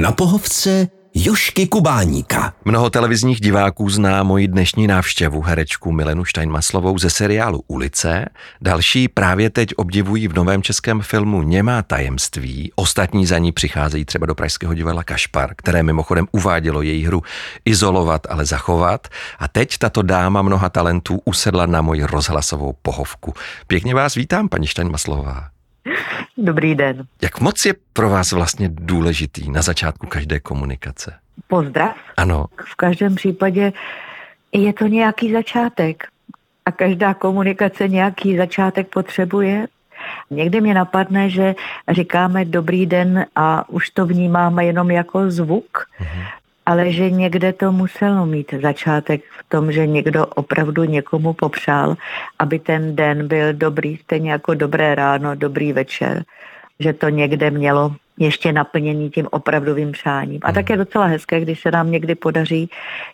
Na 0.00 0.12
pohovce 0.12 0.88
Jošky 1.14 1.66
Kubáníka. 1.66 2.52
Mnoho 2.64 2.90
televizních 2.90 3.40
diváků 3.40 3.90
zná 3.90 4.22
moji 4.22 4.48
dnešní 4.48 4.86
návštěvu 4.86 5.42
herečku 5.42 5.92
Milenu 5.92 6.24
Steinmaslovou 6.24 6.98
ze 6.98 7.10
seriálu 7.10 7.62
Ulice. 7.66 8.24
Další 8.60 9.08
právě 9.08 9.50
teď 9.50 9.68
obdivují 9.76 10.28
v 10.28 10.34
novém 10.34 10.62
českém 10.62 11.00
filmu 11.00 11.42
Němá 11.42 11.82
tajemství. 11.82 12.72
Ostatní 12.76 13.26
za 13.26 13.38
ní 13.38 13.52
přicházejí 13.52 14.04
třeba 14.04 14.26
do 14.26 14.34
Pražského 14.34 14.74
divadla 14.74 15.04
Kašpar, 15.04 15.54
které 15.56 15.82
mimochodem 15.82 16.26
uvádělo 16.32 16.82
její 16.82 17.04
hru 17.04 17.22
Izolovat, 17.64 18.26
ale 18.30 18.46
zachovat. 18.46 19.08
A 19.38 19.48
teď 19.48 19.78
tato 19.78 20.02
dáma 20.02 20.42
mnoha 20.42 20.68
talentů 20.68 21.20
usedla 21.24 21.66
na 21.66 21.82
moji 21.82 22.04
rozhlasovou 22.04 22.74
pohovku. 22.82 23.34
Pěkně 23.66 23.94
vás 23.94 24.14
vítám, 24.14 24.48
paní 24.48 24.66
Steinmaslová. 24.66 25.57
Dobrý 26.36 26.74
den. 26.74 27.06
Jak 27.22 27.40
moc 27.40 27.64
je 27.66 27.74
pro 27.92 28.10
vás 28.10 28.32
vlastně 28.32 28.68
důležitý 28.72 29.50
na 29.50 29.62
začátku 29.62 30.06
každé 30.06 30.40
komunikace? 30.40 31.14
Pozdrav. 31.48 31.96
Ano. 32.16 32.46
V 32.64 32.74
každém 32.74 33.14
případě 33.14 33.72
je 34.52 34.72
to 34.72 34.86
nějaký 34.86 35.32
začátek. 35.32 36.04
A 36.66 36.72
každá 36.72 37.14
komunikace 37.14 37.88
nějaký 37.88 38.36
začátek 38.36 38.88
potřebuje. 38.88 39.66
Někdy 40.30 40.60
mě 40.60 40.74
napadne, 40.74 41.30
že 41.30 41.54
říkáme 41.90 42.44
dobrý 42.44 42.86
den 42.86 43.26
a 43.36 43.68
už 43.68 43.90
to 43.90 44.06
vnímáme 44.06 44.64
jenom 44.64 44.90
jako 44.90 45.30
zvuk. 45.30 45.86
Mhm 46.00 46.22
ale 46.68 46.92
že 46.92 47.10
někde 47.10 47.52
to 47.52 47.72
muselo 47.72 48.26
mít 48.26 48.54
začátek 48.62 49.24
v 49.38 49.48
tom, 49.48 49.72
že 49.72 49.86
někdo 49.86 50.26
opravdu 50.26 50.84
někomu 50.84 51.32
popřál, 51.32 51.96
aby 52.38 52.58
ten 52.58 52.96
den 52.96 53.28
byl 53.28 53.52
dobrý, 53.52 53.96
stejně 53.96 54.30
jako 54.30 54.54
dobré 54.54 54.94
ráno, 54.94 55.34
dobrý 55.34 55.72
večer, 55.72 56.24
že 56.80 56.92
to 56.92 57.08
někde 57.08 57.50
mělo 57.50 57.96
ještě 58.18 58.52
naplněný 58.52 59.10
tím 59.10 59.28
opravdovým 59.30 59.92
přáním. 59.92 60.40
A 60.42 60.52
tak 60.52 60.70
je 60.70 60.76
docela 60.76 61.06
hezké, 61.06 61.40
když 61.40 61.60
se 61.60 61.70
nám 61.70 61.90
někdy 61.90 62.14
podaří, 62.14 62.70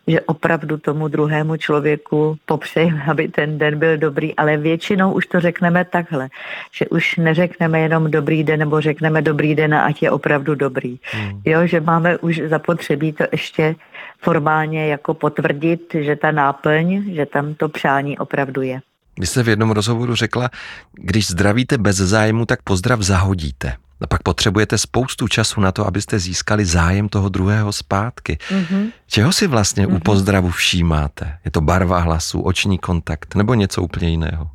že 0.06 0.20
opravdu 0.20 0.77
tomu 0.77 1.08
druhému 1.08 1.56
člověku 1.56 2.36
popřejeme, 2.46 3.05
aby 3.11 3.28
ten 3.28 3.58
den 3.58 3.78
byl 3.78 3.96
dobrý, 3.96 4.36
ale 4.36 4.56
většinou 4.56 5.12
už 5.12 5.27
to 5.27 5.41
řekneme 5.41 5.84
takhle, 5.84 6.28
že 6.72 6.86
už 6.86 7.16
neřekneme 7.16 7.80
jenom 7.80 8.11
dobrý 8.11 8.44
den, 8.44 8.61
nebo 8.61 8.80
řekneme 8.80 9.22
dobrý 9.22 9.55
den 9.55 9.74
a 9.74 9.84
ať 9.84 10.02
je 10.02 10.11
opravdu 10.11 10.55
dobrý. 10.55 10.98
Hmm. 11.12 11.41
Jo, 11.44 11.66
že 11.66 11.80
máme 11.80 12.18
už 12.18 12.41
zapotřebí 12.46 13.12
to 13.12 13.24
ještě 13.33 13.74
formálně 14.18 14.86
jako 14.86 15.14
potvrdit, 15.14 15.96
že 15.98 16.16
ta 16.16 16.30
náplň, 16.30 17.14
že 17.14 17.27
tam 17.27 17.55
to 17.55 17.68
přání 17.68 18.18
opravdu 18.18 18.62
je. 18.62 18.80
Vy 19.20 19.27
jste 19.27 19.42
v 19.42 19.48
jednom 19.48 19.70
rozhovoru 19.70 20.14
řekla, 20.14 20.50
když 20.92 21.30
zdravíte 21.30 21.78
bez 21.78 21.96
zájmu, 21.96 22.46
tak 22.46 22.62
pozdrav 22.62 23.00
zahodíte. 23.00 23.83
A 24.00 24.06
pak 24.06 24.23
potřebujete 24.23 24.78
spoustu 24.78 25.28
času 25.28 25.61
na 25.61 25.73
to, 25.73 25.87
abyste 25.87 26.19
získali 26.19 26.64
zájem 26.64 27.09
toho 27.09 27.28
druhého 27.28 27.73
zpátky. 27.73 28.39
Mm-hmm. 28.48 28.92
Čeho 29.06 29.33
si 29.33 29.47
vlastně 29.47 29.86
mm-hmm. 29.86 29.91
u 29.91 29.92
mhm. 29.92 30.01
pozdravu 30.01 30.51
všímáte? 30.51 31.39
Je 31.45 31.51
to 31.51 31.61
barva 31.61 31.98
hlasu, 31.98 32.41
oční 32.41 32.78
kontakt 32.78 33.34
nebo 33.34 33.55
něco 33.55 33.83
úplně 33.83 34.09
jiného? 34.09 34.51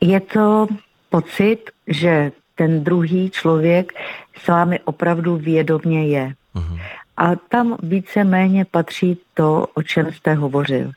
Je 0.00 0.20
to 0.20 0.66
pocit, 1.10 1.58
že 1.86 2.32
ten 2.54 2.84
druhý 2.84 3.30
člověk 3.30 3.92
s 4.44 4.48
vámi 4.48 4.80
opravdu 4.84 5.36
vědomě 5.36 6.06
je. 6.06 6.34
Mm-hmm. 6.54 6.80
A 7.16 7.36
tam 7.36 7.76
více-méně 7.82 8.64
patří 8.64 9.18
to, 9.34 9.66
o 9.74 9.82
čem 9.82 10.12
jste 10.12 10.34
hovořil 10.34 10.92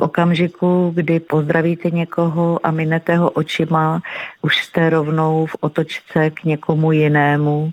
okamžiku, 0.00 0.92
kdy 0.94 1.20
pozdravíte 1.20 1.90
někoho 1.90 2.66
a 2.66 2.70
minete 2.70 3.16
ho 3.16 3.30
očima, 3.30 4.02
už 4.42 4.56
jste 4.56 4.90
rovnou 4.90 5.46
v 5.46 5.56
otočce 5.60 6.30
k 6.30 6.44
někomu 6.44 6.92
jinému, 6.92 7.70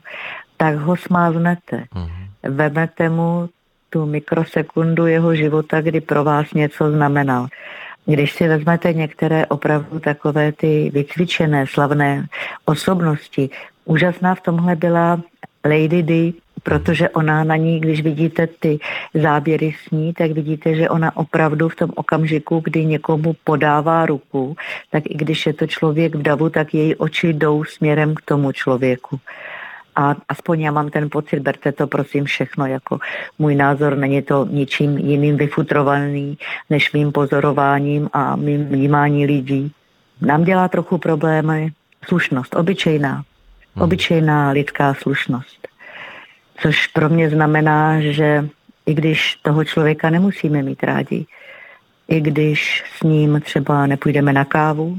tak 0.58 0.76
ho 0.76 0.98
smáznete. 0.98 1.84
Mm-hmm. 1.95 2.56
Vemete 2.56 3.09
mu 3.09 3.50
tu 3.89 4.06
mikrosekundu 4.06 5.08
jeho 5.08 5.36
života, 5.36 5.81
kdy 5.81 6.02
pro 6.02 6.23
vás 6.23 6.53
něco 6.53 6.92
znamenal. 6.92 7.48
Když 8.06 8.31
si 8.31 8.48
vezmete 8.48 8.94
některé 8.94 9.45
opravdu 9.45 9.99
takové 9.99 10.52
ty 10.52 10.92
vycvičené, 10.94 11.67
slavné 11.67 12.26
osobnosti, 12.65 13.49
úžasná 13.86 14.36
v 14.36 14.42
tomhle 14.42 14.76
byla 14.76 15.21
Lady 15.65 16.04
Di, 16.04 16.33
protože 16.64 17.09
ona 17.09 17.43
na 17.43 17.55
ní, 17.55 17.80
když 17.80 18.02
vidíte 18.02 18.47
ty 18.47 18.80
záběry 19.14 19.75
s 19.87 19.92
ní, 19.92 20.14
tak 20.14 20.31
vidíte, 20.31 20.75
že 20.75 20.89
ona 20.89 21.17
opravdu 21.17 21.70
v 21.70 21.75
tom 21.75 21.89
okamžiku, 21.95 22.61
kdy 22.64 22.86
někomu 22.86 23.36
podává 23.43 24.05
ruku, 24.05 24.55
tak 24.92 25.03
i 25.05 25.14
když 25.14 25.45
je 25.45 25.53
to 25.53 25.67
člověk 25.67 26.15
v 26.15 26.21
davu, 26.21 26.49
tak 26.49 26.73
její 26.73 26.95
oči 26.95 27.33
jdou 27.33 27.64
směrem 27.64 28.15
k 28.15 28.21
tomu 28.21 28.52
člověku. 28.52 29.20
A 29.95 30.15
aspoň 30.30 30.61
já 30.61 30.71
mám 30.71 30.89
ten 30.89 31.09
pocit, 31.09 31.39
berte 31.39 31.71
to 31.71 31.87
prosím 31.87 32.25
všechno 32.25 32.65
jako 32.65 32.99
můj 33.39 33.55
názor, 33.55 33.97
není 33.97 34.21
to 34.21 34.47
ničím 34.49 34.97
jiným 34.97 35.37
vyfutrovaný 35.37 36.37
než 36.70 36.93
mým 36.93 37.11
pozorováním 37.11 38.09
a 38.14 38.36
mým 38.36 38.65
vnímání 38.65 39.26
lidí. 39.26 39.71
Nám 40.21 40.43
dělá 40.43 40.67
trochu 40.67 40.97
problémy 40.97 41.71
slušnost, 42.05 42.55
obyčejná, 42.55 43.14
hmm. 43.14 43.83
obyčejná 43.83 44.52
lidská 44.52 44.93
slušnost. 44.93 45.69
Což 46.61 46.87
pro 46.87 47.09
mě 47.09 47.30
znamená, 47.30 48.02
že 48.02 48.49
i 48.86 48.93
když 48.93 49.36
toho 49.36 49.65
člověka 49.65 50.09
nemusíme 50.09 50.64
mít 50.64 50.83
rádi, 50.83 51.25
i 52.08 52.21
když 52.21 52.83
s 52.97 53.03
ním 53.03 53.42
třeba 53.42 53.87
nepůjdeme 53.87 54.33
na 54.33 54.45
kávu, 54.45 54.97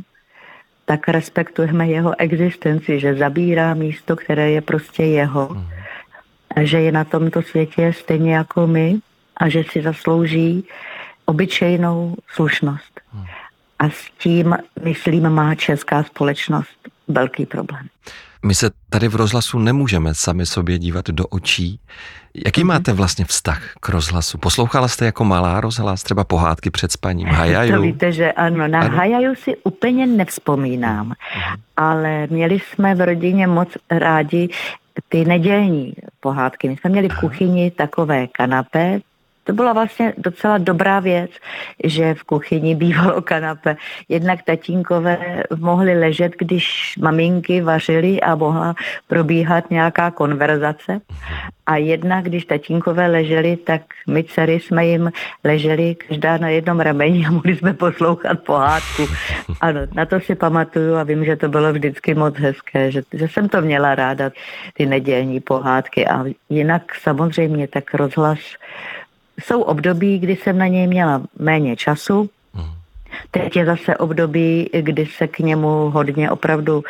tak 0.84 1.08
respektujeme 1.08 1.88
jeho 1.88 2.20
existenci, 2.20 3.00
že 3.00 3.14
zabírá 3.14 3.74
místo, 3.74 4.16
které 4.16 4.50
je 4.50 4.60
prostě 4.60 5.04
jeho. 5.04 5.48
Mhm. 5.52 5.66
A 6.56 6.64
že 6.64 6.80
je 6.80 6.92
na 6.92 7.04
tomto 7.04 7.42
světě 7.42 7.92
stejně 7.92 8.34
jako 8.34 8.66
my 8.66 8.98
a 9.36 9.48
že 9.48 9.64
si 9.70 9.82
zaslouží 9.82 10.64
obyčejnou 11.24 12.16
slušnost. 12.34 13.00
Mhm. 13.14 13.26
A 13.78 13.90
s 13.90 14.10
tím, 14.18 14.56
myslím, 14.82 15.30
má 15.30 15.54
česká 15.54 16.02
společnost 16.02 16.88
velký 17.08 17.46
problém. 17.46 17.86
My 18.44 18.54
se 18.54 18.70
tady 18.90 19.08
v 19.08 19.14
rozhlasu 19.14 19.58
nemůžeme 19.58 20.14
sami 20.14 20.46
sobě 20.46 20.78
dívat 20.78 21.08
do 21.08 21.26
očí. 21.26 21.80
Jaký 22.44 22.60
mm-hmm. 22.60 22.66
máte 22.66 22.92
vlastně 22.92 23.24
vztah 23.24 23.62
k 23.80 23.88
rozhlasu? 23.88 24.38
Poslouchala 24.38 24.88
jste 24.88 25.04
jako 25.04 25.24
malá 25.24 25.60
rozhlas, 25.60 26.02
třeba 26.02 26.24
pohádky 26.24 26.70
před 26.70 26.92
spaním, 26.92 27.28
Hajaju? 27.28 27.72
To 27.72 27.82
víte, 27.82 28.12
že 28.12 28.32
ano, 28.32 28.68
na 28.68 28.80
ano. 28.80 28.96
Hajaju 28.96 29.34
si 29.34 29.56
úplně 29.64 30.06
nevzpomínám, 30.06 31.08
mm-hmm. 31.08 31.56
ale 31.76 32.26
měli 32.30 32.60
jsme 32.60 32.94
v 32.94 33.00
rodině 33.00 33.46
moc 33.46 33.68
rádi 33.90 34.48
ty 35.08 35.24
nedělní 35.24 35.92
pohádky. 36.20 36.68
My 36.68 36.76
jsme 36.76 36.90
měli 36.90 37.08
v 37.08 37.20
kuchyni 37.20 37.70
takové 37.70 38.26
kanapé, 38.26 39.00
to 39.50 39.54
byla 39.54 39.72
vlastně 39.72 40.14
docela 40.18 40.58
dobrá 40.58 41.00
věc, 41.00 41.30
že 41.84 42.14
v 42.14 42.22
kuchyni 42.22 42.74
bývalo 42.74 43.22
kanape. 43.22 43.76
Jednak 44.08 44.42
tatínkové 44.42 45.42
mohli 45.58 45.98
ležet, 45.98 46.32
když 46.38 46.94
maminky 47.02 47.60
vařily 47.60 48.20
a 48.20 48.34
mohla 48.34 48.74
probíhat 49.08 49.70
nějaká 49.70 50.10
konverzace. 50.10 51.00
A 51.66 51.76
jednak, 51.76 52.24
když 52.24 52.44
tatínkové 52.44 53.06
leželi, 53.06 53.56
tak 53.56 53.82
my 54.08 54.24
dcery 54.24 54.60
jsme 54.60 54.86
jim 54.86 55.10
leželi 55.44 55.94
každá 55.94 56.38
na 56.38 56.48
jednom 56.48 56.80
rameni 56.80 57.26
a 57.26 57.30
mohli 57.30 57.56
jsme 57.56 57.74
poslouchat 57.74 58.40
pohádku. 58.40 59.02
Ano, 59.60 59.80
na 59.94 60.06
to 60.06 60.20
si 60.20 60.34
pamatuju 60.34 60.94
a 60.94 61.02
vím, 61.02 61.24
že 61.24 61.36
to 61.36 61.48
bylo 61.48 61.72
vždycky 61.72 62.14
moc 62.14 62.38
hezké, 62.38 62.90
že, 62.90 63.02
že 63.12 63.28
jsem 63.28 63.48
to 63.48 63.60
měla 63.60 63.94
ráda, 63.94 64.30
ty 64.74 64.86
nedělní 64.86 65.40
pohádky. 65.40 66.06
A 66.06 66.24
jinak 66.48 66.94
samozřejmě 66.94 67.68
tak 67.68 67.94
rozhlas 67.94 68.38
jsou 69.40 69.62
období, 69.62 70.18
kdy 70.18 70.36
jsem 70.36 70.58
na 70.58 70.66
něj 70.66 70.86
měla 70.86 71.22
méně 71.38 71.76
času. 71.76 72.30
Mhm. 72.54 72.70
Teď 73.30 73.56
je 73.56 73.64
zase 73.66 73.96
období, 73.96 74.70
kdy 74.80 75.06
se 75.06 75.28
k 75.28 75.38
němu 75.38 75.90
hodně, 75.90 76.30
opravdu 76.30 76.84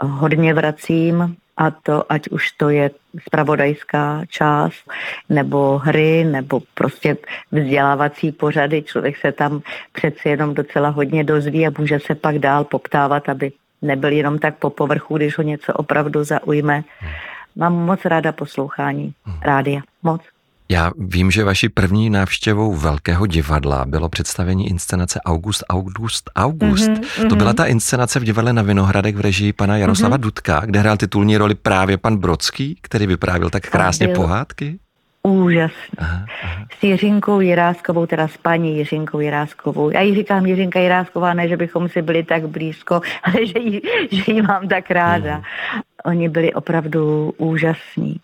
hodně 0.00 0.54
vracím 0.54 1.36
a 1.56 1.70
to, 1.70 2.12
ať 2.12 2.28
už 2.28 2.50
to 2.52 2.68
je 2.68 2.90
spravodajská 3.26 4.22
část, 4.28 4.90
nebo 5.28 5.78
hry, 5.78 6.24
nebo 6.24 6.60
prostě 6.74 7.16
vzdělávací 7.52 8.32
pořady. 8.32 8.82
Člověk 8.82 9.16
se 9.16 9.32
tam 9.32 9.60
přeci 9.92 10.28
jenom 10.28 10.54
docela 10.54 10.88
hodně 10.88 11.24
dozví 11.24 11.66
a 11.66 11.72
může 11.78 11.98
se 11.98 12.14
pak 12.14 12.38
dál 12.38 12.64
poptávat, 12.64 13.28
aby 13.28 13.52
nebyl 13.82 14.12
jenom 14.12 14.38
tak 14.38 14.58
po 14.58 14.70
povrchu, 14.70 15.16
když 15.16 15.38
ho 15.38 15.44
něco 15.44 15.72
opravdu 15.72 16.24
zaujme. 16.24 16.84
Mhm. 17.02 17.12
Mám 17.56 17.72
moc 17.72 18.04
ráda 18.04 18.32
poslouchání 18.32 19.12
mhm. 19.26 19.40
rádia. 19.42 19.80
Moc. 20.02 20.20
Já 20.70 20.92
vím, 20.98 21.30
že 21.30 21.44
vaší 21.44 21.68
první 21.68 22.10
návštěvou 22.10 22.74
Velkého 22.74 23.26
divadla 23.26 23.84
bylo 23.84 24.08
představení 24.08 24.68
inscenace 24.68 25.20
August, 25.20 25.64
August, 25.68 26.30
August. 26.36 26.90
Mm-hmm, 26.90 27.28
to 27.28 27.36
byla 27.36 27.52
ta 27.52 27.64
inscenace 27.64 28.20
v 28.20 28.24
divadle 28.24 28.52
na 28.52 28.62
Vinohradek 28.62 29.16
v 29.16 29.20
režii 29.20 29.52
pana 29.52 29.76
Jaroslava 29.76 30.16
mm-hmm. 30.16 30.20
Dudka, 30.20 30.62
kde 30.64 30.80
hrál 30.80 30.96
titulní 30.96 31.36
roli 31.36 31.54
právě 31.54 31.96
pan 31.96 32.16
Brodský, 32.16 32.78
který 32.82 33.06
vyprávěl 33.06 33.50
tak 33.50 33.62
krásně 33.62 34.08
pohádky. 34.08 34.78
Úžasný. 35.22 35.98
Aha, 35.98 36.26
aha. 36.42 36.66
S 36.78 36.82
Jiřinkou 36.82 37.40
Jiráskovou, 37.40 38.06
teda 38.06 38.28
s 38.28 38.36
paní 38.36 38.76
Jiřinkou 38.76 39.20
Jiráskovou. 39.20 39.90
Já 39.90 40.00
jí 40.00 40.14
říkám 40.14 40.46
Jiřinka 40.46 40.80
Jirásková, 40.80 41.34
ne, 41.34 41.48
že 41.48 41.56
bychom 41.56 41.88
si 41.88 42.02
byli 42.02 42.22
tak 42.22 42.48
blízko, 42.48 43.00
ale 43.22 43.46
že 43.46 43.58
jí, 43.58 43.80
že 44.10 44.32
jí 44.32 44.42
mám 44.42 44.68
tak 44.68 44.90
ráda. 44.90 45.34
Hmm. 45.34 45.82
Oni 46.04 46.28
byli 46.28 46.54
opravdu 46.54 47.34
úžasní, 47.36 48.16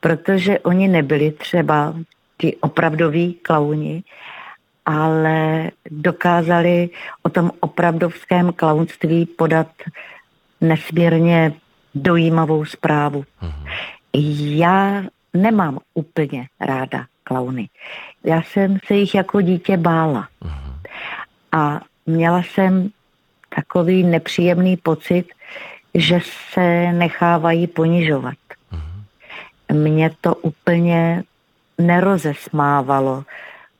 protože 0.00 0.58
oni 0.58 0.88
nebyli 0.88 1.30
třeba 1.30 1.94
ti 2.38 2.56
opravdoví 2.56 3.34
klauni, 3.34 4.02
ale 4.86 5.70
dokázali 5.90 6.90
o 7.22 7.28
tom 7.28 7.50
opravdovském 7.60 8.52
klaunství 8.52 9.26
podat 9.26 9.68
nesmírně 10.60 11.52
dojímavou 11.94 12.64
zprávu. 12.64 13.24
Hmm. 13.38 13.52
Já 14.58 15.02
nemám 15.34 15.78
úplně 15.94 16.46
ráda 16.60 17.06
klauny. 17.24 17.68
Já 18.24 18.42
jsem 18.42 18.78
se 18.86 18.94
jich 18.94 19.14
jako 19.14 19.40
dítě 19.40 19.76
bála. 19.76 20.28
A 21.52 21.80
měla 22.06 22.42
jsem 22.42 22.90
takový 23.56 24.02
nepříjemný 24.02 24.76
pocit, 24.76 25.24
že 25.94 26.20
se 26.52 26.92
nechávají 26.92 27.66
ponižovat. 27.66 28.34
Mě 29.72 30.10
to 30.20 30.34
úplně 30.34 31.22
nerozesmávalo 31.78 33.24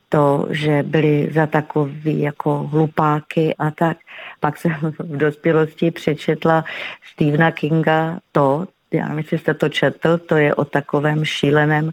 to, 0.09 0.47
že 0.49 0.83
byli 0.83 1.29
za 1.33 1.47
takový 1.47 2.21
jako 2.21 2.57
hlupáky 2.63 3.55
a 3.59 3.71
tak. 3.71 3.97
Pak 4.39 4.57
jsem 4.57 4.73
v 4.99 5.17
dospělosti 5.17 5.91
přečetla 5.91 6.65
Stephena 7.13 7.51
Kinga 7.51 8.19
to, 8.31 8.67
já 8.93 9.03
nevím, 9.03 9.17
jestli 9.17 9.37
jste 9.37 9.53
to 9.53 9.69
četl, 9.69 10.17
to 10.17 10.35
je 10.35 10.55
o 10.55 10.65
takovém 10.65 11.25
šíleném 11.25 11.91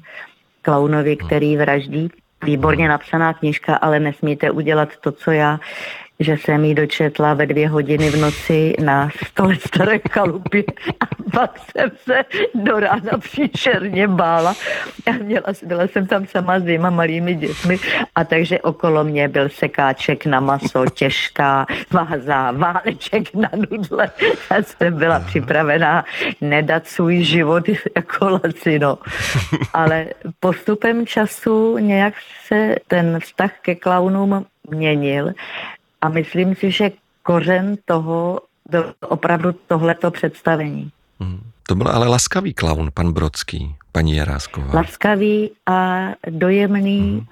klaunovi, 0.63 1.17
který 1.17 1.57
vraždí. 1.57 2.11
Výborně 2.45 2.89
napsaná 2.89 3.35
knižka, 3.35 3.75
ale 3.77 4.01
nesmíte 4.01 4.51
udělat 4.51 4.97
to, 4.97 5.13
co 5.13 5.31
já 5.31 5.61
že 6.21 6.37
jsem 6.37 6.65
ji 6.65 6.75
dočetla 6.75 7.35
ve 7.35 7.47
dvě 7.47 7.69
hodiny 7.69 8.11
v 8.11 8.17
noci 8.17 8.75
na 8.85 9.11
stole 9.27 9.57
staré 9.67 9.99
chalupy 10.11 10.65
a 11.01 11.07
pak 11.33 11.59
jsem 11.59 11.91
se 12.05 12.25
do 12.55 12.81
rána 12.81 13.19
příšerně 13.19 14.09
bála 14.09 14.55
a 15.07 15.13
měla, 15.13 15.47
byla 15.63 15.83
jsem 15.83 16.07
tam 16.07 16.27
sama 16.27 16.61
s 16.61 16.63
dvěma 16.63 16.91
malými 16.91 17.35
dětmi 17.35 17.79
a 18.15 18.25
takže 18.25 18.61
okolo 18.61 19.05
mě 19.05 19.29
byl 19.29 19.49
sekáček 19.49 20.27
na 20.27 20.41
maso, 20.41 20.85
těžká 20.95 21.67
váza, 21.91 22.51
váleček 22.51 23.35
na 23.35 23.51
nudle. 23.71 24.11
Já 24.51 24.63
jsem 24.63 24.99
byla 24.99 25.21
připravená 25.21 26.05
nedat 26.41 26.87
svůj 26.87 27.23
život 27.23 27.65
jako 27.97 28.29
lacino. 28.29 28.99
Ale 29.73 30.07
postupem 30.41 31.07
času 31.07 31.79
nějak 31.79 32.15
se 32.47 32.75
ten 32.87 33.21
vztah 33.21 33.51
ke 33.63 33.75
klaunům 33.75 34.47
měnil 34.71 35.33
a 36.01 36.09
myslím 36.09 36.55
si, 36.55 36.71
že 36.71 36.91
kořen 37.23 37.77
toho 37.85 38.41
byl 38.71 38.95
opravdu 39.01 39.53
tohleto 39.53 40.11
představení. 40.11 40.91
Hmm. 41.21 41.41
To 41.67 41.75
byl 41.75 41.89
ale 41.89 42.09
laskavý 42.09 42.55
klaun, 42.55 42.91
pan 42.95 43.13
Brodský, 43.13 43.75
paní 43.93 44.17
Jarásková. 44.17 44.75
Laskavý 44.75 45.51
a 45.67 46.09
dojemný 46.31 47.01
hmm. 47.01 47.27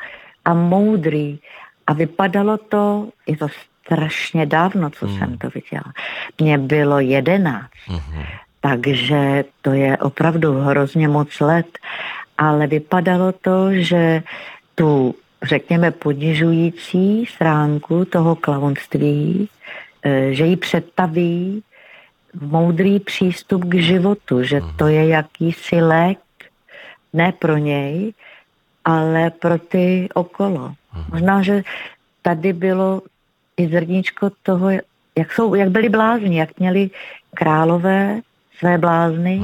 a 0.44 0.54
moudrý. 0.54 1.38
A 1.86 1.92
vypadalo 1.92 2.56
to, 2.56 3.08
je 3.26 3.36
to 3.36 3.46
strašně 3.84 4.46
dávno, 4.46 4.90
co 4.90 5.06
hmm. 5.06 5.18
jsem 5.18 5.38
to 5.38 5.48
viděla. 5.54 5.92
Mně 6.40 6.58
bylo 6.58 7.00
jedenáct, 7.00 7.70
hmm. 7.86 8.24
takže 8.60 9.44
to 9.62 9.72
je 9.72 9.96
opravdu 9.96 10.60
hrozně 10.60 11.08
moc 11.08 11.40
let. 11.40 11.78
Ale 12.38 12.66
vypadalo 12.66 13.32
to, 13.32 13.74
že 13.74 14.22
tu 14.74 15.14
řekněme, 15.42 15.90
ponižující 15.90 17.26
stránku 17.26 18.04
toho 18.04 18.36
klaunství, 18.36 19.48
eh, 20.02 20.34
že 20.34 20.46
ji 20.46 20.56
představí 20.56 21.62
moudrý 22.40 23.00
přístup 23.00 23.64
k 23.64 23.74
životu, 23.74 24.42
že 24.42 24.60
to 24.76 24.86
je 24.86 25.08
jakýsi 25.08 25.80
lék, 25.80 26.18
ne 27.12 27.32
pro 27.32 27.56
něj, 27.56 28.12
ale 28.84 29.30
pro 29.30 29.58
ty 29.58 30.08
okolo. 30.14 30.74
Možná, 31.12 31.42
že 31.42 31.62
tady 32.22 32.52
bylo 32.52 33.02
i 33.56 33.68
zrníčko 33.68 34.30
toho, 34.42 34.70
jak, 35.16 35.32
jsou, 35.32 35.54
jak 35.54 35.70
byli 35.70 35.88
blázni, 35.88 36.38
jak 36.38 36.58
měli 36.58 36.90
králové 37.34 38.20
své 38.58 38.78
blázny, 38.78 39.40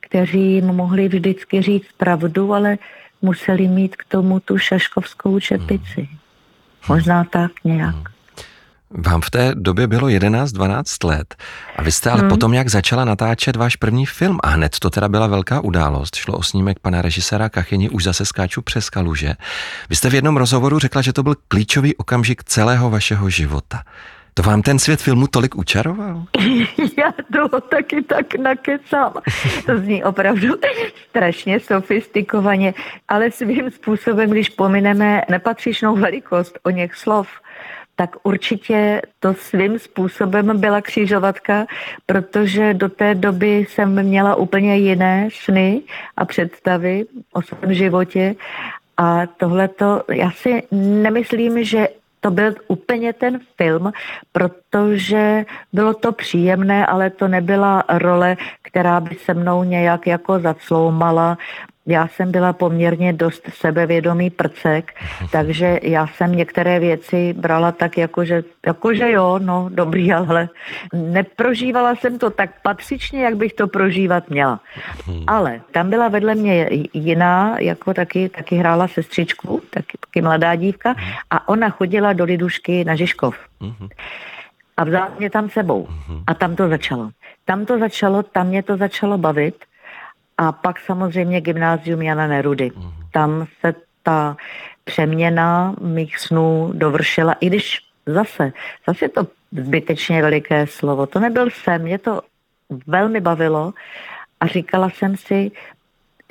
kteří 0.00 0.52
jim 0.52 0.66
mohli 0.66 1.08
vždycky 1.08 1.62
říct 1.62 1.92
pravdu, 1.96 2.54
ale 2.54 2.78
museli 3.22 3.68
mít 3.68 3.96
k 3.96 4.04
tomu 4.04 4.40
tu 4.40 4.58
šaškovskou 4.58 5.40
čepici. 5.40 6.00
Hmm. 6.00 6.18
Možná 6.88 7.24
tak 7.24 7.52
nějak. 7.64 7.94
Hmm. 7.94 8.04
Vám 8.90 9.20
v 9.20 9.30
té 9.30 9.54
době 9.54 9.86
bylo 9.86 10.08
11-12 10.08 11.08
let 11.08 11.34
a 11.76 11.82
vy 11.82 11.92
jste 11.92 12.10
ale 12.10 12.20
hmm. 12.20 12.28
potom 12.28 12.54
jak 12.54 12.68
začala 12.68 13.04
natáčet 13.04 13.56
váš 13.56 13.76
první 13.76 14.06
film 14.06 14.38
a 14.42 14.48
hned 14.48 14.78
to 14.78 14.90
teda 14.90 15.08
byla 15.08 15.26
velká 15.26 15.60
událost. 15.60 16.16
Šlo 16.16 16.38
o 16.38 16.42
snímek 16.42 16.78
pana 16.78 17.02
režiséra 17.02 17.48
Kachyni 17.48 17.90
Už 17.90 18.04
zase 18.04 18.24
skáču 18.26 18.62
přes 18.62 18.90
kaluže. 18.90 19.34
Vy 19.90 19.96
jste 19.96 20.10
v 20.10 20.14
jednom 20.14 20.36
rozhovoru 20.36 20.78
řekla, 20.78 21.02
že 21.02 21.12
to 21.12 21.22
byl 21.22 21.34
klíčový 21.48 21.96
okamžik 21.96 22.44
celého 22.44 22.90
vašeho 22.90 23.30
života. 23.30 23.82
To 24.34 24.42
vám 24.42 24.62
ten 24.62 24.78
svět 24.78 25.00
filmu 25.00 25.26
tolik 25.26 25.54
učaroval? 25.54 26.24
Já 26.98 27.12
toho 27.32 27.60
taky 27.60 28.02
tak 28.02 28.34
nakecám. 28.34 29.12
To 29.66 29.78
zní 29.78 30.04
opravdu 30.04 30.48
strašně 31.08 31.60
sofistikovaně, 31.60 32.74
ale 33.08 33.30
svým 33.30 33.70
způsobem, 33.70 34.30
když 34.30 34.48
pomineme 34.48 35.22
nepatřičnou 35.30 35.96
velikost 35.96 36.58
o 36.62 36.70
něch 36.70 36.94
slov, 36.94 37.28
tak 37.96 38.16
určitě 38.22 39.02
to 39.20 39.34
svým 39.34 39.78
způsobem 39.78 40.60
byla 40.60 40.80
křižovatka, 40.80 41.66
protože 42.06 42.74
do 42.74 42.88
té 42.88 43.14
doby 43.14 43.66
jsem 43.68 44.02
měla 44.02 44.34
úplně 44.34 44.76
jiné 44.76 45.28
sny 45.32 45.82
a 46.16 46.24
představy 46.24 47.04
o 47.32 47.42
svém 47.42 47.74
životě 47.74 48.34
a 48.96 49.26
tohleto, 49.26 50.02
já 50.10 50.30
si 50.30 50.62
nemyslím, 50.72 51.64
že 51.64 51.88
to 52.22 52.30
byl 52.30 52.54
úplně 52.68 53.12
ten 53.12 53.40
film, 53.56 53.92
protože 54.32 55.44
bylo 55.72 55.94
to 55.94 56.12
příjemné, 56.12 56.86
ale 56.86 57.10
to 57.10 57.28
nebyla 57.28 57.84
role, 57.88 58.36
která 58.62 59.00
by 59.00 59.14
se 59.14 59.34
mnou 59.34 59.64
nějak 59.64 60.06
jako 60.06 60.38
zacloumala. 60.38 61.38
Já 61.86 62.08
jsem 62.08 62.32
byla 62.32 62.52
poměrně 62.52 63.12
dost 63.12 63.48
sebevědomý 63.54 64.30
prcek, 64.30 64.92
takže 65.32 65.80
já 65.82 66.06
jsem 66.06 66.32
některé 66.32 66.80
věci 66.80 67.32
brala 67.32 67.72
tak, 67.72 67.98
jakože, 67.98 68.44
jakože 68.66 69.10
jo, 69.10 69.38
no 69.42 69.68
dobrý, 69.72 70.12
ale 70.12 70.48
neprožívala 70.92 71.94
jsem 71.94 72.18
to 72.18 72.30
tak 72.30 72.50
patřičně, 72.62 73.24
jak 73.24 73.36
bych 73.36 73.52
to 73.52 73.66
prožívat 73.68 74.30
měla. 74.30 74.60
Hmm. 75.06 75.24
Ale 75.26 75.60
tam 75.72 75.90
byla 75.90 76.08
vedle 76.08 76.34
mě 76.34 76.68
jiná, 76.92 77.56
jako 77.58 77.94
taky, 77.94 78.28
taky 78.28 78.56
hrála 78.56 78.88
sestřičku, 78.88 79.62
taky, 79.70 79.98
taky 80.00 80.22
mladá 80.22 80.54
dívka 80.54 80.94
a 81.30 81.48
ona 81.48 81.70
chodila 81.70 82.12
do 82.12 82.24
Lidušky 82.24 82.84
na 82.84 82.96
Žižkov. 82.96 83.36
Hmm. 83.60 83.88
A 84.76 84.84
vzala 84.84 85.10
mě 85.18 85.30
tam 85.30 85.50
sebou. 85.50 85.88
A 86.26 86.34
tam 86.34 86.56
to 86.56 86.68
začalo. 86.68 87.10
Tam 87.44 87.66
to 87.66 87.78
začalo, 87.78 88.22
tam 88.22 88.46
mě 88.46 88.62
to 88.62 88.76
začalo 88.76 89.18
bavit 89.18 89.64
a 90.42 90.52
pak 90.52 90.80
samozřejmě 90.80 91.40
gymnázium 91.40 92.02
Jana 92.02 92.26
Nerudy. 92.26 92.70
Mhm. 92.76 92.92
Tam 93.12 93.46
se 93.60 93.74
ta 94.02 94.36
přeměna 94.84 95.74
mých 95.80 96.18
snů 96.18 96.70
dovršila, 96.74 97.32
i 97.32 97.46
když 97.46 97.78
zase, 98.06 98.52
zase 98.86 99.08
to 99.08 99.26
zbytečně 99.52 100.22
veliké 100.22 100.66
slovo. 100.66 101.06
To 101.06 101.20
nebyl 101.20 101.50
sen, 101.50 101.82
mě 101.82 101.98
to 101.98 102.20
velmi 102.86 103.20
bavilo 103.20 103.72
a 104.40 104.46
říkala 104.46 104.90
jsem 104.90 105.16
si, 105.16 105.50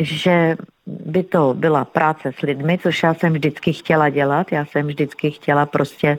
že 0.01 0.57
by 0.87 1.23
to 1.23 1.53
byla 1.53 1.85
práce 1.85 2.31
s 2.39 2.41
lidmi, 2.41 2.77
což 2.77 3.03
já 3.03 3.13
jsem 3.13 3.33
vždycky 3.33 3.73
chtěla 3.73 4.09
dělat. 4.09 4.51
Já 4.51 4.65
jsem 4.65 4.87
vždycky 4.87 5.31
chtěla 5.31 5.65
prostě 5.65 6.17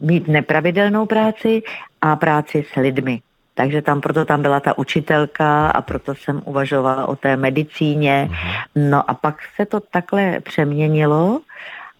mít 0.00 0.28
nepravidelnou 0.28 1.06
práci 1.06 1.62
a 2.00 2.16
práci 2.16 2.64
s 2.72 2.80
lidmi. 2.80 3.20
Takže 3.54 3.82
tam 3.82 4.00
proto 4.00 4.24
tam 4.24 4.42
byla 4.42 4.60
ta 4.60 4.78
učitelka 4.78 5.68
a 5.68 5.82
proto 5.82 6.14
jsem 6.14 6.42
uvažovala 6.44 7.06
o 7.06 7.16
té 7.16 7.36
medicíně. 7.36 8.28
Mhm. 8.30 8.90
No 8.90 9.10
a 9.10 9.14
pak 9.14 9.36
se 9.56 9.66
to 9.66 9.80
takhle 9.80 10.40
přeměnilo, 10.40 11.40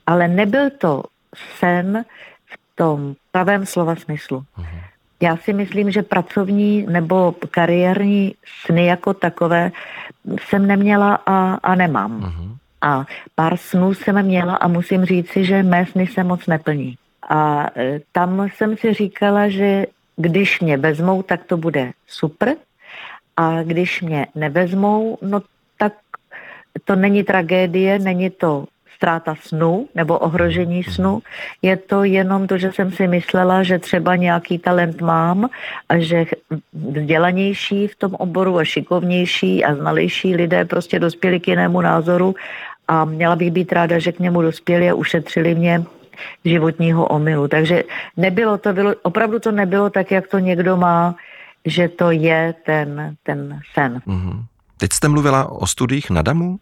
ale 0.06 0.28
nebyl 0.28 0.70
to 0.70 1.02
sen 1.58 2.04
v 2.46 2.76
tom 2.76 3.14
pravém 3.32 3.66
slova 3.66 3.96
smyslu. 3.96 4.44
Mhm. 4.56 4.80
Já 5.22 5.36
si 5.36 5.52
myslím, 5.52 5.90
že 5.90 6.02
pracovní 6.02 6.86
nebo 6.90 7.34
kariérní 7.50 8.34
sny 8.64 8.86
jako 8.86 9.14
takové 9.14 9.72
jsem 10.40 10.66
neměla 10.66 11.18
a, 11.26 11.54
a 11.54 11.74
nemám. 11.74 12.20
Uh-huh. 12.20 12.56
A 12.82 13.06
pár 13.34 13.56
snů 13.56 13.94
jsem 13.94 14.22
měla 14.22 14.54
a 14.56 14.68
musím 14.68 15.04
říci, 15.04 15.44
že 15.44 15.62
mé 15.62 15.86
sny 15.86 16.06
se 16.06 16.24
moc 16.24 16.46
neplní. 16.46 16.98
A 17.28 17.66
e, 17.76 18.00
tam 18.12 18.48
jsem 18.48 18.76
si 18.76 18.94
říkala, 18.94 19.48
že 19.48 19.86
když 20.16 20.60
mě 20.60 20.76
vezmou, 20.76 21.22
tak 21.22 21.44
to 21.44 21.56
bude 21.56 21.92
super. 22.06 22.56
A 23.36 23.62
když 23.62 24.02
mě 24.02 24.26
nevezmou, 24.34 25.18
no 25.22 25.42
tak 25.78 25.92
to 26.84 26.96
není 26.96 27.24
tragédie, 27.24 27.98
není 27.98 28.30
to 28.30 28.64
ztráta 28.96 29.34
snu 29.34 29.88
nebo 29.94 30.18
ohrožení 30.18 30.84
snu. 30.84 31.22
Je 31.62 31.76
to 31.76 32.04
jenom 32.04 32.46
to, 32.46 32.58
že 32.58 32.72
jsem 32.72 32.90
si 32.90 33.06
myslela, 33.06 33.62
že 33.62 33.78
třeba 33.78 34.16
nějaký 34.16 34.58
talent 34.58 35.00
mám 35.00 35.48
a 35.88 35.98
že 35.98 36.24
vzdělanější 36.72 37.88
v 37.88 37.96
tom 37.96 38.14
oboru 38.14 38.58
a 38.58 38.64
šikovnější 38.64 39.64
a 39.64 39.74
znalejší 39.74 40.36
lidé 40.36 40.64
prostě 40.64 40.98
dospěli 40.98 41.40
k 41.40 41.48
jinému 41.48 41.80
názoru 41.80 42.34
a 42.88 43.04
měla 43.04 43.36
bych 43.36 43.50
být 43.50 43.72
ráda, 43.72 43.98
že 43.98 44.12
k 44.12 44.18
němu 44.18 44.42
dospěli 44.42 44.90
a 44.90 44.94
ušetřili 44.94 45.54
mě 45.54 45.82
životního 46.44 47.06
omylu. 47.06 47.48
Takže 47.48 47.84
nebylo 48.16 48.58
to, 48.58 48.72
bylo, 48.72 48.94
opravdu 49.02 49.38
to 49.38 49.52
nebylo 49.52 49.90
tak, 49.90 50.10
jak 50.10 50.28
to 50.28 50.38
někdo 50.38 50.76
má, 50.76 51.14
že 51.64 51.88
to 51.88 52.10
je 52.10 52.54
ten, 52.66 53.16
ten 53.22 53.60
sen. 53.74 54.02
Mm-hmm. 54.06 54.44
Teď 54.76 54.92
jste 54.92 55.08
mluvila 55.08 55.52
o 55.52 55.66
studiích 55.66 56.10
na 56.10 56.22
Damu? 56.22 56.58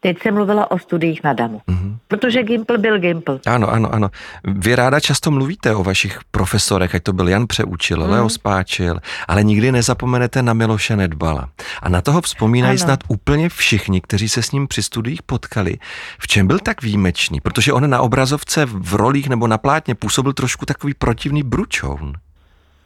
Teď 0.00 0.22
jsem 0.22 0.34
mluvila 0.34 0.70
o 0.70 0.78
studiích 0.78 1.24
na 1.24 1.32
Damu, 1.32 1.60
mm-hmm. 1.68 1.96
protože 2.08 2.42
Gimpl 2.42 2.78
byl 2.78 2.98
Gimpl. 2.98 3.40
Ano, 3.46 3.70
ano, 3.70 3.94
ano. 3.94 4.10
Vy 4.44 4.74
ráda 4.74 5.00
často 5.00 5.30
mluvíte 5.30 5.74
o 5.74 5.84
vašich 5.84 6.18
profesorech, 6.30 6.94
ať 6.94 7.02
to 7.02 7.12
byl 7.12 7.28
Jan 7.28 7.46
Přeučil, 7.46 8.04
mm. 8.04 8.10
Leo 8.10 8.28
Spáčil, 8.28 9.00
ale 9.28 9.44
nikdy 9.44 9.72
nezapomenete 9.72 10.42
na 10.42 10.52
Miloše 10.52 10.96
Nedbala. 10.96 11.48
A 11.82 11.88
na 11.88 12.00
toho 12.00 12.20
vzpomínají 12.20 12.78
ano. 12.78 12.84
snad 12.84 13.00
úplně 13.08 13.48
všichni, 13.48 14.00
kteří 14.00 14.28
se 14.28 14.42
s 14.42 14.52
ním 14.52 14.68
při 14.68 14.82
studiích 14.82 15.22
potkali. 15.22 15.78
V 16.18 16.26
čem 16.26 16.46
byl 16.46 16.58
tak 16.58 16.82
výjimečný? 16.82 17.40
Protože 17.40 17.72
on 17.72 17.90
na 17.90 18.00
obrazovce 18.00 18.66
v 18.66 18.94
rolích 18.94 19.28
nebo 19.28 19.46
na 19.46 19.58
plátně 19.58 19.94
působil 19.94 20.32
trošku 20.32 20.66
takový 20.66 20.94
protivný 20.94 21.42
bručoun. 21.42 22.12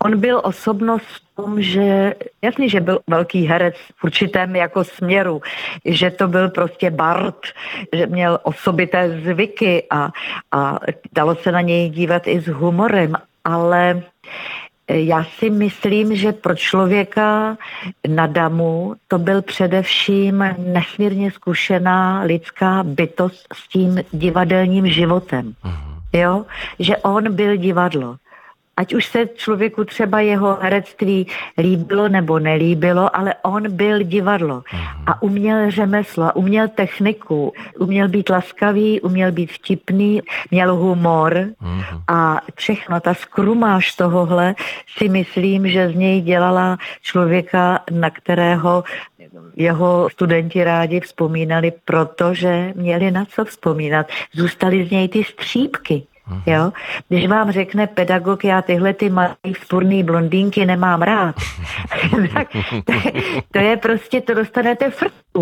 On 0.04 0.20
byl 0.20 0.40
osobnost 0.44 1.06
v 1.06 1.36
tom, 1.36 1.62
že 1.62 2.14
jasný, 2.42 2.70
že 2.70 2.80
byl 2.80 2.98
velký 3.06 3.46
herec 3.46 3.74
v 3.96 4.04
určitém 4.04 4.56
jako 4.56 4.84
směru, 4.84 5.42
že 5.84 6.10
to 6.10 6.28
byl 6.28 6.48
prostě 6.48 6.90
Bart, 6.90 7.38
že 7.92 8.06
měl 8.06 8.38
osobité 8.42 9.20
zvyky 9.24 9.86
a, 9.90 10.10
a 10.52 10.78
dalo 11.12 11.34
se 11.34 11.52
na 11.52 11.60
něj 11.60 11.90
dívat 11.90 12.26
i 12.26 12.40
s 12.40 12.46
humorem, 12.46 13.14
ale 13.44 14.02
já 14.88 15.24
si 15.24 15.50
myslím, 15.50 16.16
že 16.16 16.32
pro 16.32 16.56
člověka 16.56 17.56
na 18.08 18.26
damu 18.26 18.94
to 19.08 19.18
byl 19.18 19.42
především 19.42 20.44
nesmírně 20.58 21.30
zkušená 21.30 22.22
lidská 22.22 22.82
bytost 22.82 23.46
s 23.54 23.68
tím 23.68 24.00
divadelním 24.12 24.88
životem. 24.88 25.54
Mhm. 25.64 25.98
Jo? 26.12 26.44
Že 26.78 26.96
on 26.96 27.34
byl 27.34 27.56
divadlo 27.56 28.16
ať 28.78 28.94
už 28.94 29.06
se 29.06 29.26
člověku 29.26 29.84
třeba 29.84 30.20
jeho 30.20 30.58
herectví 30.60 31.26
líbilo 31.58 32.08
nebo 32.08 32.38
nelíbilo, 32.38 33.16
ale 33.16 33.34
on 33.42 33.72
byl 33.76 34.02
divadlo 34.02 34.62
a 35.06 35.22
uměl 35.22 35.70
řemeslo, 35.70 36.32
uměl 36.34 36.68
techniku, 36.68 37.52
uměl 37.78 38.08
být 38.08 38.28
laskavý, 38.30 39.00
uměl 39.00 39.32
být 39.32 39.52
vtipný, 39.52 40.22
měl 40.50 40.76
humor 40.76 41.46
a 42.08 42.40
všechno, 42.54 43.00
ta 43.00 43.14
skrumáž 43.14 43.94
tohohle 43.94 44.54
si 44.96 45.08
myslím, 45.08 45.68
že 45.68 45.90
z 45.90 45.94
něj 45.94 46.20
dělala 46.20 46.78
člověka, 47.02 47.80
na 47.90 48.10
kterého 48.10 48.84
jeho 49.56 50.08
studenti 50.12 50.64
rádi 50.64 51.00
vzpomínali, 51.00 51.72
protože 51.84 52.72
měli 52.76 53.10
na 53.10 53.24
co 53.24 53.44
vzpomínat. 53.44 54.06
Zůstaly 54.32 54.86
z 54.86 54.90
něj 54.90 55.08
ty 55.08 55.24
střípky. 55.24 56.06
Jo? 56.46 56.72
Když 57.08 57.26
vám 57.26 57.50
řekne 57.50 57.86
pedagog, 57.86 58.44
já 58.44 58.62
tyhle 58.62 58.94
ty 58.94 59.10
malé 59.10 59.36
vzpůrný 59.60 60.02
blondýnky 60.02 60.66
nemám 60.66 61.02
rád, 61.02 61.36
tak 62.34 62.48
to 62.84 62.92
je, 62.92 63.12
to 63.52 63.58
je 63.58 63.76
prostě, 63.76 64.20
to 64.20 64.34
dostanete 64.34 64.90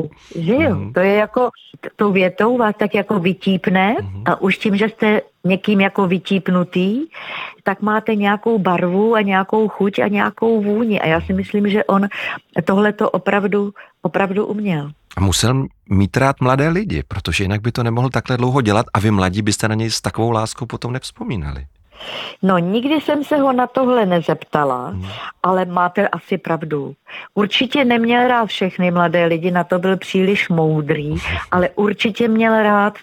frtu, 0.03 0.11
že 0.43 0.55
jo? 0.55 0.75
Mm. 0.75 0.93
To 0.93 1.01
je 1.01 1.15
jako, 1.15 1.51
tou 1.97 2.13
větou 2.13 2.59
vás 2.59 2.75
tak 2.79 2.95
jako 2.95 3.19
vytípne 3.19 3.97
mm. 4.03 4.23
a 4.25 4.41
už 4.41 4.59
tím, 4.59 4.77
že 4.77 4.89
jste 4.89 5.21
někým 5.45 5.81
jako 5.81 6.07
vytípnutý, 6.07 7.07
tak 7.63 7.83
máte 7.83 8.15
nějakou 8.15 8.59
barvu 8.59 9.15
a 9.15 9.21
nějakou 9.21 9.69
chuť 9.69 9.99
a 9.99 10.09
nějakou 10.09 10.63
vůni. 10.63 11.01
A 11.01 11.07
já 11.07 11.21
si 11.21 11.33
myslím, 11.33 11.71
že 11.71 11.85
on 11.85 12.09
tohle 12.65 12.93
to 12.93 13.11
opravdu, 13.11 13.73
opravdu 14.03 14.47
uměl. 14.47 14.91
A 15.17 15.21
musel 15.21 15.67
mít 15.91 16.17
rád 16.17 16.41
mladé 16.41 16.69
lidi, 16.69 17.03
protože 17.09 17.45
jinak 17.45 17.61
by 17.61 17.73
to 17.73 17.83
nemohl 17.83 18.09
takhle 18.09 18.37
dlouho 18.37 18.61
dělat 18.61 18.87
a 18.95 19.01
vy 19.01 19.11
mladí 19.11 19.43
byste 19.43 19.69
na 19.69 19.75
něj 19.75 19.91
s 19.91 20.01
takovou 20.01 20.31
láskou 20.31 20.67
potom 20.67 20.93
nevzpomínali. 20.93 21.67
No, 22.43 22.59
nikdy 22.59 23.01
jsem 23.01 23.25
se 23.25 23.37
ho 23.37 23.53
na 23.53 23.67
tohle 23.67 24.07
nezeptala, 24.07 24.89
hmm. 24.89 25.07
ale 25.43 25.65
máte 25.65 26.09
asi 26.09 26.39
pravdu. 26.39 26.95
Určitě 27.35 27.85
neměl 27.85 28.29
rád 28.29 28.47
všechny 28.47 28.91
mladé 28.91 29.25
lidi, 29.25 29.51
na 29.51 29.65
to 29.65 29.79
byl 29.79 29.97
příliš 29.97 30.49
moudrý, 30.49 31.15
ale 31.51 31.69
určitě 31.75 32.29
měl 32.29 32.63
rád 32.63 32.99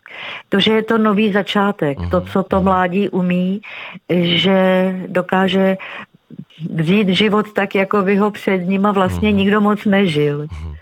to, 0.50 0.60
že 0.60 0.74
je 0.74 0.84
to 0.84 0.98
nový 0.98 1.34
začátek, 1.34 2.00
hmm. 2.00 2.10
to, 2.10 2.22
co 2.22 2.44
to 2.44 2.62
mládí 2.62 3.10
umí, 3.10 3.62
že 4.22 4.56
dokáže 5.08 5.78
vzít 6.70 7.10
život 7.10 7.54
tak, 7.54 7.76
jako 7.76 8.02
by 8.02 8.16
ho 8.16 8.32
před 8.32 8.58
ním 8.58 8.86
a 8.86 8.92
vlastně 8.92 9.30
hmm. 9.30 9.38
nikdo 9.38 9.62
moc 9.62 9.86
nežil. 9.86 10.48
Hmm. 10.52 10.76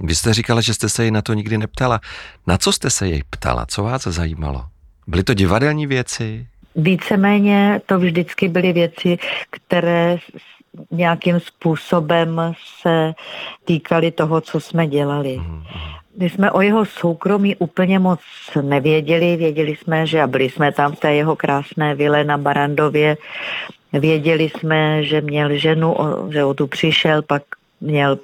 Vy 0.00 0.14
jste 0.14 0.34
říkala, 0.34 0.60
že 0.60 0.74
jste 0.74 0.88
se 0.88 1.04
jej 1.04 1.10
na 1.10 1.22
to 1.22 1.34
nikdy 1.34 1.58
neptala. 1.58 2.00
Na 2.46 2.58
co 2.58 2.72
jste 2.72 2.90
se 2.90 3.08
jej 3.08 3.22
ptala? 3.30 3.66
Co 3.66 3.82
vás 3.82 4.02
zajímalo? 4.02 4.64
Byly 5.06 5.22
to 5.22 5.34
divadelní 5.34 5.86
věci? 5.86 6.46
Víceméně 6.76 7.80
to 7.86 7.98
vždycky 7.98 8.48
byly 8.48 8.72
věci, 8.72 9.18
které 9.50 10.18
nějakým 10.90 11.40
způsobem 11.40 12.52
se 12.80 13.12
týkaly 13.64 14.10
toho, 14.10 14.40
co 14.40 14.60
jsme 14.60 14.86
dělali. 14.86 15.38
Mm-hmm. 15.38 15.62
My 16.18 16.30
jsme 16.30 16.50
o 16.50 16.60
jeho 16.60 16.84
soukromí 16.84 17.56
úplně 17.56 17.98
moc 17.98 18.20
nevěděli. 18.62 19.36
Věděli 19.36 19.76
jsme, 19.76 20.06
že 20.06 20.22
a 20.22 20.26
byli 20.26 20.50
jsme 20.50 20.72
tam 20.72 20.92
v 20.92 21.00
té 21.00 21.14
jeho 21.14 21.36
krásné 21.36 21.94
vile 21.94 22.24
na 22.24 22.38
Barandově. 22.38 23.16
Věděli 23.92 24.48
jsme, 24.48 25.04
že 25.04 25.20
měl 25.20 25.56
ženu, 25.56 25.96
že 26.30 26.44
o 26.44 26.54
tu 26.54 26.66
přišel, 26.66 27.22
pak 27.22 27.42
měl 27.80 28.18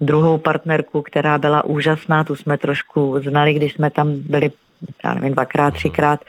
druhou 0.00 0.38
partnerku, 0.38 1.02
která 1.02 1.38
byla 1.38 1.64
úžasná, 1.64 2.24
tu 2.24 2.36
jsme 2.36 2.58
trošku 2.58 3.20
znali, 3.24 3.54
když 3.54 3.72
jsme 3.72 3.90
tam 3.90 4.12
byli, 4.12 4.50
já 5.04 5.14
nevím, 5.14 5.32
dvakrát, 5.32 5.74
třikrát 5.74 6.20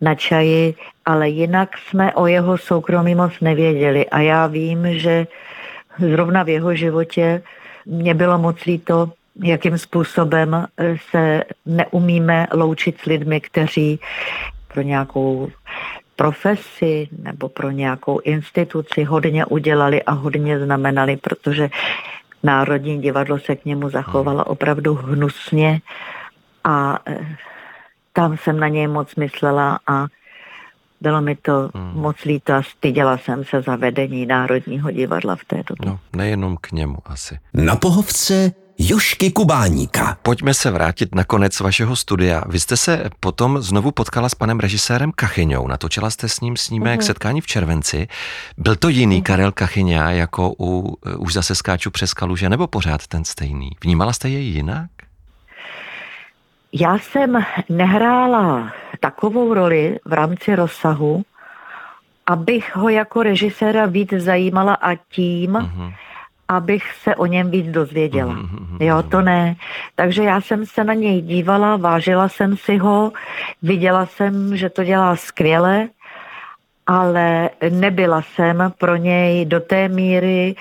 na 0.00 0.14
čaji, 0.14 0.74
ale 1.04 1.28
jinak 1.28 1.78
jsme 1.78 2.14
o 2.14 2.26
jeho 2.26 2.58
soukromí 2.58 3.14
moc 3.14 3.32
nevěděli 3.40 4.06
a 4.06 4.20
já 4.20 4.46
vím, 4.46 4.98
že 4.98 5.26
zrovna 5.98 6.42
v 6.42 6.48
jeho 6.48 6.74
životě 6.74 7.42
mě 7.86 8.14
bylo 8.14 8.38
moc 8.38 8.64
líto, 8.64 9.12
jakým 9.42 9.78
způsobem 9.78 10.66
se 11.10 11.44
neumíme 11.66 12.46
loučit 12.52 13.00
s 13.00 13.04
lidmi, 13.04 13.40
kteří 13.40 14.00
pro 14.72 14.82
nějakou 14.82 15.48
profesi 16.16 17.08
nebo 17.22 17.48
pro 17.48 17.70
nějakou 17.70 18.20
instituci 18.20 19.04
hodně 19.04 19.46
udělali 19.46 20.02
a 20.02 20.12
hodně 20.12 20.58
znamenali, 20.58 21.16
protože 21.16 21.70
Národní 22.42 23.00
divadlo 23.00 23.38
se 23.38 23.56
k 23.56 23.64
němu 23.64 23.90
zachovalo 23.90 24.38
hmm. 24.38 24.52
opravdu 24.52 24.94
hnusně 24.94 25.80
a 26.64 26.98
eh, 27.06 27.36
tam 28.16 28.36
jsem 28.36 28.60
na 28.60 28.68
něj 28.68 28.86
moc 28.86 29.14
myslela 29.14 29.78
a 29.86 30.06
bylo 31.00 31.20
mi 31.20 31.36
to 31.36 31.70
hmm. 31.74 32.00
moc 32.00 32.16
líto 32.24 32.52
a 32.52 32.62
styděla 32.62 33.18
jsem 33.18 33.44
se 33.44 33.62
za 33.62 33.76
vedení 33.76 34.26
Národního 34.26 34.90
divadla 34.90 35.36
v 35.36 35.44
této 35.44 35.74
době. 35.74 35.90
No, 35.90 35.98
nejenom 36.18 36.56
k 36.60 36.72
němu 36.72 36.98
asi. 37.04 37.38
Na 37.54 37.76
pohovce 37.76 38.52
Jošky 38.78 39.30
Kubáníka. 39.30 40.18
Pojďme 40.22 40.54
se 40.54 40.70
vrátit 40.70 41.14
na 41.14 41.24
konec 41.24 41.60
vašeho 41.60 41.96
studia. 41.96 42.42
Vy 42.48 42.60
jste 42.60 42.76
se 42.76 43.10
potom 43.20 43.62
znovu 43.62 43.90
potkala 43.90 44.28
s 44.28 44.34
panem 44.34 44.60
režisérem 44.60 45.12
Kachyňou. 45.12 45.66
Natočila 45.66 46.10
jste 46.10 46.28
s 46.28 46.40
ním 46.40 46.56
snímek 46.56 47.00
uh-huh. 47.00 47.06
Setkání 47.06 47.40
v 47.40 47.46
červenci. 47.46 48.08
Byl 48.58 48.76
to 48.76 48.88
jiný 48.88 49.20
uh-huh. 49.20 49.26
Karel 49.26 49.52
Kachyňa 49.52 50.10
jako 50.10 50.54
u 50.60 50.96
Už 51.18 51.32
zase 51.32 51.54
skáču 51.54 51.90
přes 51.90 52.14
kaluže, 52.14 52.48
nebo 52.48 52.66
pořád 52.66 53.06
ten 53.06 53.24
stejný? 53.24 53.70
Vnímala 53.84 54.12
jste 54.12 54.28
jej 54.28 54.44
jinak? 54.44 54.90
Já 56.80 56.98
jsem 56.98 57.44
nehrála 57.68 58.72
takovou 59.00 59.54
roli 59.54 59.98
v 60.04 60.12
rámci 60.12 60.54
rozsahu, 60.54 61.22
abych 62.26 62.76
ho 62.76 62.88
jako 62.88 63.22
režiséra 63.22 63.86
víc 63.86 64.12
zajímala 64.12 64.74
a 64.74 64.94
tím, 64.94 65.52
uh-huh 65.52 65.92
abych 66.48 66.92
se 66.92 67.16
o 67.16 67.26
něm 67.26 67.50
víc 67.50 67.66
dozvěděla. 67.66 68.34
Mm-hmm. 68.34 68.76
Jo, 68.80 69.02
to 69.02 69.20
ne. 69.22 69.56
Takže 69.94 70.22
já 70.22 70.40
jsem 70.40 70.66
se 70.66 70.84
na 70.84 70.94
něj 70.94 71.22
dívala, 71.22 71.76
vážila 71.76 72.28
jsem 72.28 72.56
si 72.56 72.76
ho, 72.76 73.12
viděla 73.62 74.06
jsem, 74.06 74.56
že 74.56 74.70
to 74.70 74.84
dělá 74.84 75.16
skvěle, 75.16 75.88
ale 76.86 77.50
nebyla 77.70 78.22
jsem 78.22 78.72
pro 78.78 78.96
něj 78.96 79.44
do 79.44 79.60
té 79.60 79.88
míry 79.88 80.54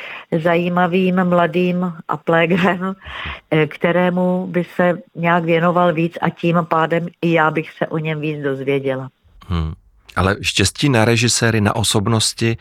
zajímavým 0.43 1.23
mladým 1.23 1.93
aplégrem, 2.07 2.95
eh, 3.51 3.67
kterému 3.67 4.47
by 4.47 4.63
se 4.75 4.97
nějak 5.15 5.43
věnoval 5.43 5.93
víc 5.93 6.17
a 6.21 6.29
tím 6.29 6.57
pádem 6.69 7.07
i 7.21 7.31
já 7.31 7.51
bych 7.51 7.71
se 7.71 7.87
o 7.87 7.97
něm 7.97 8.21
víc 8.21 8.43
dozvěděla. 8.43 9.09
Hmm. 9.47 9.73
Ale 10.15 10.35
štěstí 10.41 10.89
na 10.89 11.05
režiséry, 11.05 11.61
na 11.61 11.75
osobnosti, 11.75 12.57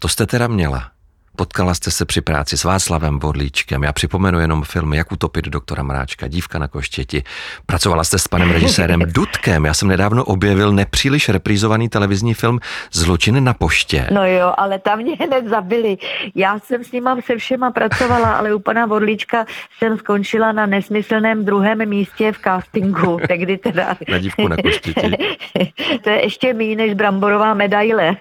to 0.00 0.08
jste 0.08 0.26
teda 0.26 0.46
měla 0.46 0.90
Potkala 1.38 1.74
jste 1.74 1.90
se 1.90 2.04
při 2.04 2.20
práci 2.20 2.58
s 2.58 2.64
Václavem 2.64 3.18
Bodlíčkem. 3.18 3.82
Já 3.84 3.92
připomenu 3.92 4.40
jenom 4.40 4.62
film 4.62 4.94
Jak 4.94 5.12
utopit 5.12 5.44
doktora 5.44 5.82
Mráčka, 5.82 6.28
Dívka 6.28 6.58
na 6.58 6.68
koštěti. 6.68 7.22
Pracovala 7.66 8.04
jste 8.04 8.18
s 8.18 8.28
panem 8.28 8.50
režisérem 8.50 9.00
Dudkem. 9.06 9.64
Já 9.64 9.74
jsem 9.74 9.88
nedávno 9.88 10.24
objevil 10.24 10.72
nepříliš 10.72 11.28
reprízovaný 11.28 11.88
televizní 11.88 12.34
film 12.34 12.60
Zločin 12.92 13.44
na 13.44 13.54
poště. 13.54 14.08
No 14.10 14.26
jo, 14.26 14.54
ale 14.56 14.78
tam 14.78 14.98
mě 14.98 15.16
hned 15.20 15.48
zabili. 15.48 15.96
Já 16.34 16.58
jsem 16.58 16.84
s 16.84 16.92
ním 16.92 17.08
se 17.20 17.36
všema 17.36 17.70
pracovala, 17.70 18.32
ale 18.32 18.54
u 18.54 18.58
pana 18.58 18.86
Bodlíčka 18.86 19.46
jsem 19.78 19.98
skončila 19.98 20.52
na 20.52 20.66
nesmyslném 20.66 21.44
druhém 21.44 21.88
místě 21.88 22.32
v 22.32 22.38
castingu. 22.38 23.18
Tehdy 23.28 23.58
teda... 23.58 23.96
Na 24.08 24.18
dívku 24.18 24.48
na 24.48 24.56
koštěti. 24.56 25.16
to 26.02 26.10
je 26.10 26.24
ještě 26.24 26.54
méně 26.54 26.76
než 26.76 26.94
bramborová 26.94 27.54
medaile. 27.54 28.16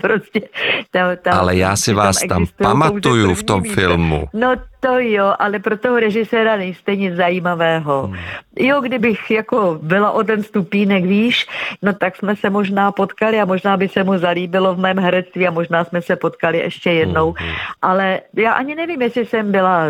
prostě, 0.00 0.40
tam, 0.90 1.16
tam, 1.22 1.38
ale 1.38 1.56
já 1.56 1.76
si 1.76 1.92
vás 1.92 2.18
tam 2.28 2.47
pamatuju 2.56 3.34
v 3.34 3.42
tom 3.42 3.64
filmu. 3.64 4.28
No 4.32 4.56
to 4.80 4.98
jo, 4.98 5.34
ale 5.38 5.58
pro 5.58 5.78
toho 5.78 6.00
režiséra 6.00 6.56
nejste 6.56 6.96
nic 6.96 7.14
zajímavého. 7.14 8.06
Hmm. 8.06 8.16
Jo, 8.58 8.80
kdybych 8.80 9.30
jako 9.30 9.78
byla 9.82 10.10
o 10.10 10.24
ten 10.24 10.42
stupínek 10.42 11.04
výš, 11.04 11.46
no 11.82 11.92
tak 11.92 12.16
jsme 12.16 12.36
se 12.36 12.50
možná 12.50 12.92
potkali 12.92 13.40
a 13.40 13.44
možná 13.44 13.76
by 13.76 13.88
se 13.88 14.04
mu 14.04 14.18
zalíbilo 14.18 14.74
v 14.74 14.78
mém 14.78 14.98
herectví 14.98 15.48
a 15.48 15.50
možná 15.50 15.84
jsme 15.84 16.02
se 16.02 16.16
potkali 16.16 16.58
ještě 16.58 16.90
jednou. 16.90 17.34
Hmm. 17.38 17.50
Ale 17.82 18.20
já 18.34 18.52
ani 18.52 18.74
nevím, 18.74 19.02
jestli 19.02 19.26
jsem 19.26 19.52
byla 19.52 19.84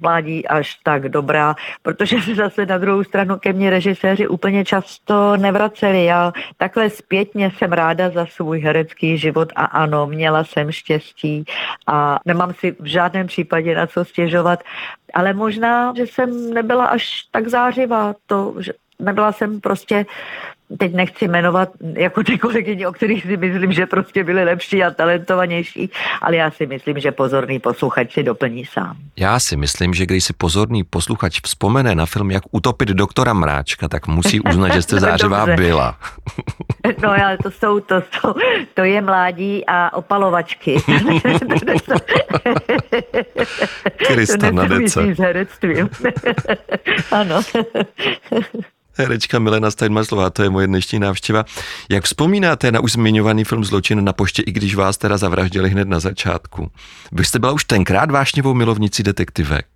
mládí 0.00 0.48
až 0.48 0.74
tak 0.74 1.08
dobrá, 1.08 1.54
protože 1.82 2.20
se 2.20 2.34
zase 2.34 2.66
na 2.66 2.78
druhou 2.78 3.04
stranu 3.04 3.38
ke 3.38 3.52
mně 3.52 3.70
režiséři 3.70 4.28
úplně 4.28 4.64
často 4.64 5.36
nevraceli. 5.36 6.04
Já 6.04 6.32
takhle 6.56 6.90
zpětně 6.90 7.50
jsem 7.50 7.72
ráda 7.72 8.10
za 8.10 8.26
svůj 8.26 8.60
herecký 8.60 9.18
život 9.18 9.52
a 9.56 9.64
ano, 9.64 10.06
měla 10.06 10.44
jsem 10.44 10.72
štěstí 10.72 11.44
a 11.86 12.18
nemám 12.24 12.54
si 12.54 12.76
v 12.80 12.86
žádném 12.86 13.26
případě 13.26 13.74
na 13.74 13.86
co 13.86 14.04
stěžovat, 14.06 14.62
ale 15.14 15.34
možná, 15.34 15.92
že 15.96 16.06
jsem 16.06 16.54
nebyla 16.54 16.86
až 16.86 17.28
tak 17.30 17.48
zářivá, 17.48 18.14
to, 18.26 18.54
že 18.58 18.72
nebyla 18.98 19.32
jsem 19.32 19.60
prostě 19.60 20.06
teď 20.78 20.94
nechci 20.94 21.28
jmenovat 21.28 21.68
jako 21.94 22.22
ty 22.22 22.38
kolegyně, 22.38 22.88
o 22.88 22.92
kterých 22.92 23.22
si 23.22 23.36
myslím, 23.36 23.72
že 23.72 23.86
prostě 23.86 24.24
byly 24.24 24.44
lepší 24.44 24.84
a 24.84 24.90
talentovanější, 24.90 25.90
ale 26.22 26.36
já 26.36 26.50
si 26.50 26.66
myslím, 26.66 26.98
že 26.98 27.12
pozorný 27.12 27.58
posluchač 27.58 28.12
si 28.12 28.22
doplní 28.22 28.64
sám. 28.64 28.96
Já 29.16 29.40
si 29.40 29.56
myslím, 29.56 29.94
že 29.94 30.06
když 30.06 30.24
si 30.24 30.32
pozorný 30.32 30.84
posluchač 30.84 31.40
vzpomene 31.44 31.94
na 31.94 32.06
film, 32.06 32.30
jak 32.30 32.42
utopit 32.50 32.88
doktora 32.88 33.32
Mráčka, 33.32 33.88
tak 33.88 34.06
musí 34.06 34.40
uznat, 34.40 34.72
že 34.72 34.82
jste 34.82 35.00
zářivá 35.06 35.46
byla. 35.46 35.98
no 37.02 37.10
ale 37.10 37.38
to 37.42 37.50
jsou, 37.50 37.80
to 37.80 38.02
jsou, 38.12 38.34
to 38.74 38.84
je 38.84 39.00
mládí 39.00 39.66
a 39.66 39.92
opalovačky. 39.96 40.76
Krista 43.96 44.50
na 44.50 44.64
dece. 44.64 45.00
ano 47.10 47.42
herečka 48.96 49.38
Milena 49.38 49.70
Steinmaslová, 49.70 50.30
to 50.30 50.42
je 50.42 50.50
moje 50.50 50.66
dnešní 50.66 50.98
návštěva. 50.98 51.44
Jak 51.90 52.04
vzpomínáte 52.04 52.72
na 52.72 52.80
už 52.80 52.92
zmiňovaný 52.92 53.44
film 53.44 53.64
Zločin 53.64 54.04
na 54.04 54.12
poště, 54.12 54.42
i 54.42 54.52
když 54.52 54.74
vás 54.74 54.98
teda 54.98 55.16
zavraždili 55.16 55.70
hned 55.70 55.88
na 55.88 56.00
začátku? 56.00 56.70
Vy 57.12 57.24
jste 57.24 57.38
byla 57.38 57.52
už 57.52 57.64
tenkrát 57.64 58.10
vášnivou 58.10 58.54
milovnicí 58.54 59.02
detektivek. 59.02 59.66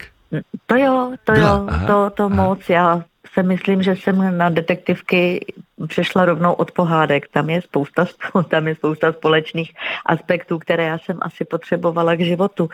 To 0.67 0.77
jo, 0.77 1.13
to 1.25 1.33
byla? 1.33 1.49
jo, 1.49 1.67
aha, 1.69 1.87
to, 1.87 2.11
to 2.11 2.25
aha. 2.25 2.35
moc. 2.35 2.69
Já 2.69 3.03
se 3.35 3.43
myslím, 3.43 3.83
že 3.83 3.97
jsem 3.97 4.39
na 4.39 4.49
detektivky 4.49 5.47
přešla 5.89 6.25
rovnou 6.25 6.53
od 6.53 6.71
pohádek. 6.71 7.29
Tam 7.29 7.51
je 7.51 7.63
spousta, 7.63 8.07
tam 8.49 8.69
je 8.69 8.75
spousta 8.75 9.13
společných 9.13 9.73
aspektů, 10.07 10.59
které 10.59 10.85
já 10.85 10.99
jsem 10.99 11.19
asi 11.23 11.45
potřebovala 11.45 12.15
k 12.15 12.21
životu. 12.21 12.71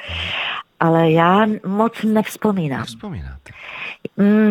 Ale 0.81 1.11
já 1.11 1.47
moc 1.67 2.03
nevzpomínám. 2.03 2.81
Nevzpomínáte? 2.81 3.53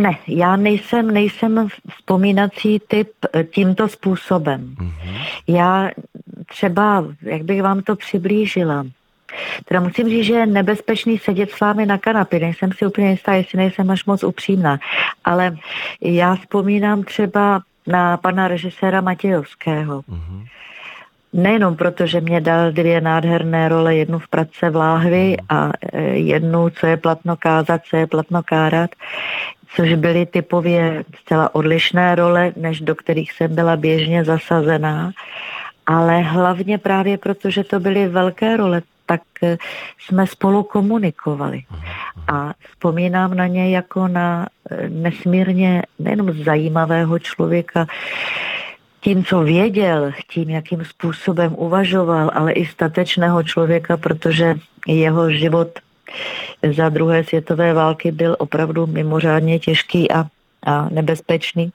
Ne, 0.01 0.17
já 0.27 0.55
nejsem, 0.55 1.11
nejsem 1.11 1.67
vzpomínací 1.89 2.81
typ 2.87 3.11
eh, 3.33 3.43
tímto 3.43 3.87
způsobem. 3.87 4.75
Mm-hmm. 4.79 5.17
Já 5.47 5.89
třeba, 6.45 7.05
jak 7.21 7.43
bych 7.43 7.61
vám 7.61 7.81
to 7.81 7.95
přiblížila, 7.95 8.85
Teda 9.65 9.79
musím 9.79 10.09
říct, 10.09 10.25
že 10.25 10.33
je 10.33 10.45
nebezpečný 10.45 11.17
sedět 11.17 11.51
s 11.51 11.59
vámi 11.59 11.85
na 11.85 11.97
kanapě. 11.97 12.39
Nejsem 12.39 12.71
si 12.71 12.85
úplně 12.85 13.09
jistá, 13.09 13.33
jestli 13.33 13.57
nejsem 13.57 13.91
až 13.91 14.05
moc 14.05 14.23
upřímná. 14.23 14.79
Ale 15.23 15.57
já 16.01 16.35
vzpomínám 16.35 17.03
třeba 17.03 17.61
na 17.87 18.17
pana 18.17 18.47
režiséra 18.47 19.01
Matějovského. 19.01 20.01
Mm-hmm. 20.01 20.45
Nejenom 21.35 21.75
proto, 21.75 22.07
že 22.07 22.21
mě 22.21 22.41
dal 22.41 22.71
dvě 22.71 23.01
nádherné 23.01 23.69
role, 23.69 23.95
jednu 23.95 24.19
v 24.19 24.27
Pradce 24.27 24.69
v 24.69 24.75
Láhvi 24.75 25.37
mhm. 25.37 25.59
a 25.59 25.71
e, 25.93 26.01
jednu, 26.03 26.69
co 26.69 26.87
je 26.87 26.97
platno 26.97 27.35
kázat, 27.35 27.81
co 27.89 27.97
je 27.97 28.07
platno 28.07 28.43
kárat, 28.43 28.89
což 29.75 29.93
byly 29.93 30.25
typově 30.25 31.03
zcela 31.21 31.55
odlišné 31.55 32.15
role, 32.15 32.51
než 32.55 32.81
do 32.81 32.95
kterých 32.95 33.31
jsem 33.31 33.55
byla 33.55 33.75
běžně 33.75 34.23
zasazená. 34.23 35.11
Ale 35.85 36.21
hlavně 36.21 36.77
právě 36.77 37.17
proto, 37.17 37.49
že 37.49 37.63
to 37.63 37.79
byly 37.79 38.07
velké 38.07 38.57
role, 38.57 38.81
tak 39.05 39.21
e, 39.43 39.57
jsme 39.99 40.27
spolu 40.27 40.63
komunikovali. 40.63 41.63
Mhm. 41.71 41.81
A 42.27 42.53
vzpomínám 42.69 43.33
na 43.33 43.47
ně 43.47 43.75
jako 43.75 44.07
na 44.07 44.47
e, 44.71 44.89
nesmírně 44.89 45.81
nejenom 45.99 46.33
zajímavého 46.43 47.19
člověka, 47.19 47.87
tím, 49.05 49.23
co 49.23 49.41
věděl, 49.41 50.11
tím, 50.29 50.49
jakým 50.49 50.85
způsobem 50.85 51.55
uvažoval, 51.57 52.31
ale 52.33 52.51
i 52.51 52.65
statečného 52.65 53.43
člověka, 53.43 53.97
protože 53.97 54.55
jeho 54.87 55.31
život 55.31 55.67
za 56.75 56.89
druhé 56.89 57.23
světové 57.23 57.73
války 57.73 58.11
byl 58.11 58.35
opravdu 58.39 58.87
mimořádně 58.87 59.59
těžký 59.59 60.11
a, 60.11 60.25
a 60.65 60.89
nebezpečný 60.89 61.69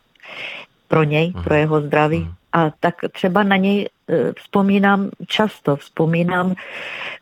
pro 0.89 1.03
něj, 1.03 1.33
pro 1.45 1.55
jeho 1.55 1.81
zdraví. 1.81 2.19
Mhm. 2.19 2.35
A 2.53 2.71
tak 2.81 2.95
třeba 3.13 3.43
na 3.43 3.57
něj 3.57 3.87
e, 3.87 4.33
vzpomínám 4.33 5.11
často, 5.27 5.77
vzpomínám, 5.77 6.55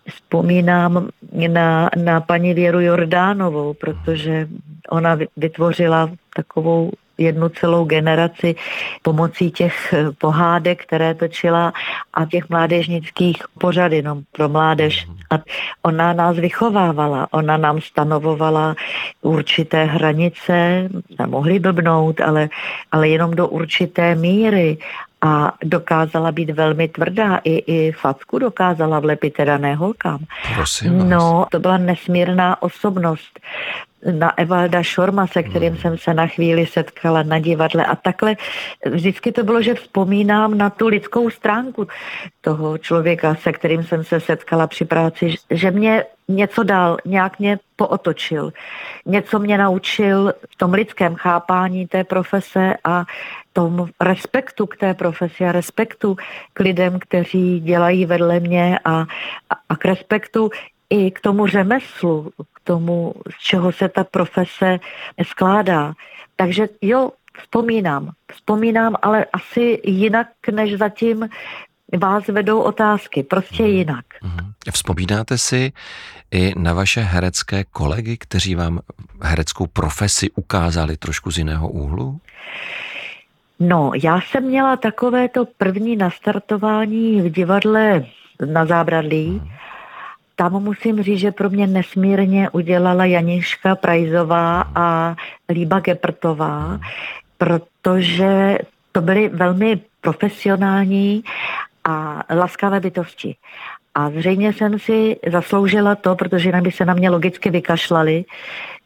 vzpomínám 0.08 1.08
na, 1.48 1.90
na 1.96 2.20
paní 2.20 2.54
Věru 2.54 2.80
Jordánovou, 2.80 3.74
protože 3.74 4.48
ona 4.88 5.18
vytvořila 5.36 6.10
takovou 6.36 6.92
jednu 7.18 7.48
celou 7.48 7.84
generaci 7.84 8.54
pomocí 9.02 9.50
těch 9.50 9.92
eh, 9.92 10.06
pohádek, 10.18 10.82
které 10.82 11.14
točila 11.14 11.72
a 12.14 12.24
těch 12.24 12.48
mládežnických 12.48 13.42
pořad 13.58 13.92
jenom 13.92 14.22
pro 14.32 14.48
mládež. 14.48 15.06
A 15.30 15.38
ona 15.82 16.12
nás 16.12 16.36
vychovávala, 16.36 17.28
ona 17.30 17.56
nám 17.56 17.80
stanovovala 17.80 18.74
určité 19.22 19.84
hranice, 19.84 20.88
nemohli 21.18 21.58
blbnout, 21.58 22.20
ale, 22.20 22.48
ale 22.92 23.08
jenom 23.08 23.30
do 23.30 23.48
určité 23.48 24.14
míry 24.14 24.78
a 25.20 25.52
dokázala 25.64 26.32
být 26.32 26.50
velmi 26.50 26.88
tvrdá. 26.88 27.36
I, 27.44 27.56
i 27.56 27.92
facku 27.92 28.38
dokázala 28.38 29.00
vlepit, 29.00 29.34
teda 29.34 29.58
ne 29.58 29.74
holkám. 29.74 30.18
Prosím 30.54 30.98
vás. 30.98 31.08
No, 31.08 31.46
to 31.50 31.58
byla 31.58 31.78
nesmírná 31.78 32.62
osobnost 32.62 33.40
na 34.12 34.38
Evalda 34.38 34.82
Šorma, 34.82 35.26
se 35.26 35.42
kterým 35.42 35.72
hmm. 35.72 35.78
jsem 35.78 35.98
se 35.98 36.14
na 36.14 36.26
chvíli 36.26 36.66
setkala 36.66 37.22
na 37.22 37.38
divadle 37.38 37.84
a 37.86 37.96
takhle 37.96 38.36
vždycky 38.86 39.32
to 39.32 39.44
bylo, 39.44 39.62
že 39.62 39.74
vzpomínám 39.74 40.58
na 40.58 40.70
tu 40.70 40.88
lidskou 40.88 41.30
stránku 41.30 41.86
toho 42.40 42.78
člověka, 42.78 43.34
se 43.34 43.52
kterým 43.52 43.82
jsem 43.82 44.04
se 44.04 44.20
setkala 44.20 44.66
při 44.66 44.84
práci, 44.84 45.34
že 45.50 45.70
mě 45.70 46.04
něco 46.28 46.62
dal, 46.62 46.96
nějak 47.04 47.38
mě 47.38 47.58
pootočil, 47.76 48.52
něco 49.06 49.38
mě 49.38 49.58
naučil 49.58 50.34
v 50.50 50.56
tom 50.56 50.72
lidském 50.72 51.14
chápání 51.14 51.86
té 51.86 52.04
profese 52.04 52.74
a 52.84 53.04
tom 53.52 53.88
respektu 54.00 54.66
k 54.66 54.76
té 54.76 54.94
profesi 54.94 55.44
a 55.44 55.52
respektu 55.52 56.16
k 56.52 56.60
lidem, 56.60 56.98
kteří 56.98 57.60
dělají 57.60 58.06
vedle 58.06 58.40
mě 58.40 58.78
a, 58.84 59.00
a, 59.00 59.06
a 59.68 59.76
k 59.76 59.84
respektu 59.84 60.50
i 60.90 61.10
k 61.10 61.20
tomu 61.20 61.46
řemeslu, 61.46 62.32
k 62.54 62.60
tomu, 62.64 63.14
z 63.38 63.42
čeho 63.42 63.72
se 63.72 63.88
ta 63.88 64.04
profese 64.04 64.78
skládá. 65.22 65.92
Takže 66.36 66.68
jo, 66.82 67.10
vzpomínám. 67.38 68.10
Vzpomínám, 68.32 68.96
ale 69.02 69.24
asi 69.32 69.80
jinak, 69.84 70.28
než 70.52 70.78
zatím 70.78 71.28
vás 71.98 72.26
vedou 72.26 72.60
otázky. 72.60 73.22
Prostě 73.22 73.62
mhm. 73.62 73.72
jinak. 73.72 74.04
Mhm. 74.22 74.52
Vzpomínáte 74.72 75.38
si 75.38 75.72
i 76.30 76.52
na 76.56 76.72
vaše 76.72 77.00
herecké 77.00 77.64
kolegy, 77.64 78.16
kteří 78.16 78.54
vám 78.54 78.80
hereckou 79.22 79.66
profesi 79.66 80.30
ukázali 80.30 80.96
trošku 80.96 81.30
z 81.30 81.38
jiného 81.38 81.68
úhlu? 81.68 82.20
No, 83.60 83.92
já 84.02 84.20
jsem 84.20 84.44
měla 84.44 84.76
takové 84.76 85.28
to 85.28 85.44
první 85.44 85.96
nastartování 85.96 87.20
v 87.20 87.30
divadle 87.30 88.04
na 88.46 88.66
zábradlí. 88.66 89.28
Hmm 89.28 89.48
tam 90.38 90.52
musím 90.52 91.02
říct, 91.02 91.18
že 91.18 91.32
pro 91.32 91.50
mě 91.50 91.66
nesmírně 91.66 92.50
udělala 92.50 93.04
Janiška 93.04 93.76
Prajzová 93.76 94.64
a 94.74 95.16
Líba 95.50 95.80
Geprtová, 95.80 96.78
protože 97.38 98.58
to 98.92 99.00
byly 99.00 99.28
velmi 99.28 99.80
profesionální 100.00 101.24
a 101.84 102.24
laskavé 102.30 102.80
bytosti. 102.80 103.36
A 103.94 104.10
zřejmě 104.10 104.52
jsem 104.52 104.78
si 104.78 105.16
zasloužila 105.26 105.94
to, 105.94 106.14
protože 106.14 106.48
jinak 106.48 106.62
by 106.62 106.72
se 106.72 106.84
na 106.84 106.94
mě 106.94 107.10
logicky 107.10 107.50
vykašlali, 107.50 108.24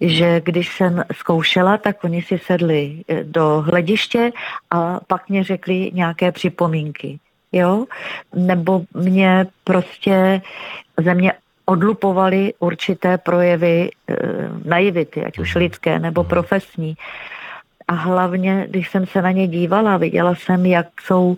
že 0.00 0.40
když 0.44 0.76
jsem 0.76 1.04
zkoušela, 1.12 1.76
tak 1.76 2.04
oni 2.04 2.22
si 2.22 2.38
sedli 2.38 3.04
do 3.22 3.64
hlediště 3.66 4.32
a 4.70 5.00
pak 5.06 5.28
mě 5.28 5.44
řekli 5.44 5.90
nějaké 5.92 6.32
připomínky. 6.32 7.18
Jo? 7.52 7.86
Nebo 8.34 8.82
mě 8.94 9.46
prostě 9.64 10.42
ze 10.96 11.14
mě 11.14 11.32
odlupovali 11.64 12.54
určité 12.58 13.18
projevy 13.18 13.90
e, 13.90 14.14
naivity, 14.64 15.24
ať 15.24 15.38
už 15.38 15.54
lidské 15.54 15.98
nebo 15.98 16.24
profesní. 16.24 16.94
A 17.88 17.94
hlavně, 17.94 18.66
když 18.70 18.90
jsem 18.90 19.06
se 19.06 19.22
na 19.22 19.30
ně 19.30 19.48
dívala, 19.48 19.96
viděla 19.96 20.34
jsem, 20.34 20.66
jak 20.66 20.86
jsou 21.00 21.36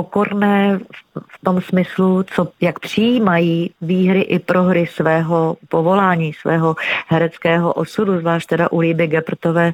pokorné 0.00 0.80
v 1.12 1.36
tom 1.44 1.60
smyslu, 1.60 2.22
co, 2.22 2.48
jak 2.60 2.78
přijímají 2.78 3.70
výhry 3.80 4.20
i 4.20 4.38
prohry 4.38 4.86
svého 4.86 5.56
povolání, 5.68 6.32
svého 6.32 6.76
hereckého 7.08 7.72
osudu, 7.72 8.18
zvlášť 8.18 8.48
teda 8.48 8.72
u 8.72 8.80
Líby 8.80 9.06
Geprtové, 9.06 9.72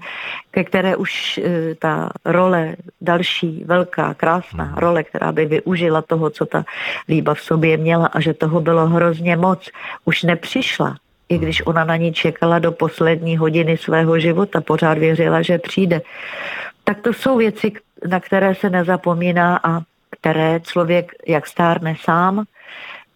ke 0.50 0.64
které 0.64 0.96
už 0.96 1.38
e, 1.38 1.74
ta 1.78 2.10
role, 2.24 2.76
další 3.00 3.62
velká, 3.66 4.14
krásná 4.14 4.64
mhm. 4.64 4.74
role, 4.74 5.04
která 5.06 5.32
by 5.32 5.46
využila 5.46 6.02
toho, 6.02 6.30
co 6.30 6.46
ta 6.46 6.64
Líba 7.08 7.34
v 7.34 7.40
sobě 7.40 7.76
měla 7.76 8.06
a 8.06 8.18
že 8.20 8.34
toho 8.34 8.60
bylo 8.60 8.86
hrozně 8.86 9.36
moc, 9.36 9.70
už 10.04 10.22
nepřišla. 10.22 10.96
I 11.28 11.38
když 11.38 11.66
ona 11.66 11.84
na 11.84 11.96
ní 11.96 12.12
čekala 12.12 12.58
do 12.58 12.72
poslední 12.72 13.36
hodiny 13.36 13.78
svého 13.78 14.18
života, 14.18 14.60
pořád 14.60 14.98
věřila, 14.98 15.42
že 15.42 15.58
přijde. 15.58 16.02
Tak 16.84 17.00
to 17.02 17.12
jsou 17.12 17.38
věci, 17.38 17.72
na 18.08 18.20
které 18.20 18.54
se 18.54 18.70
nezapomíná 18.70 19.60
a 19.62 19.80
které 20.26 20.60
člověk, 20.60 21.12
jak 21.26 21.46
stárne 21.46 21.94
sám, 22.00 22.44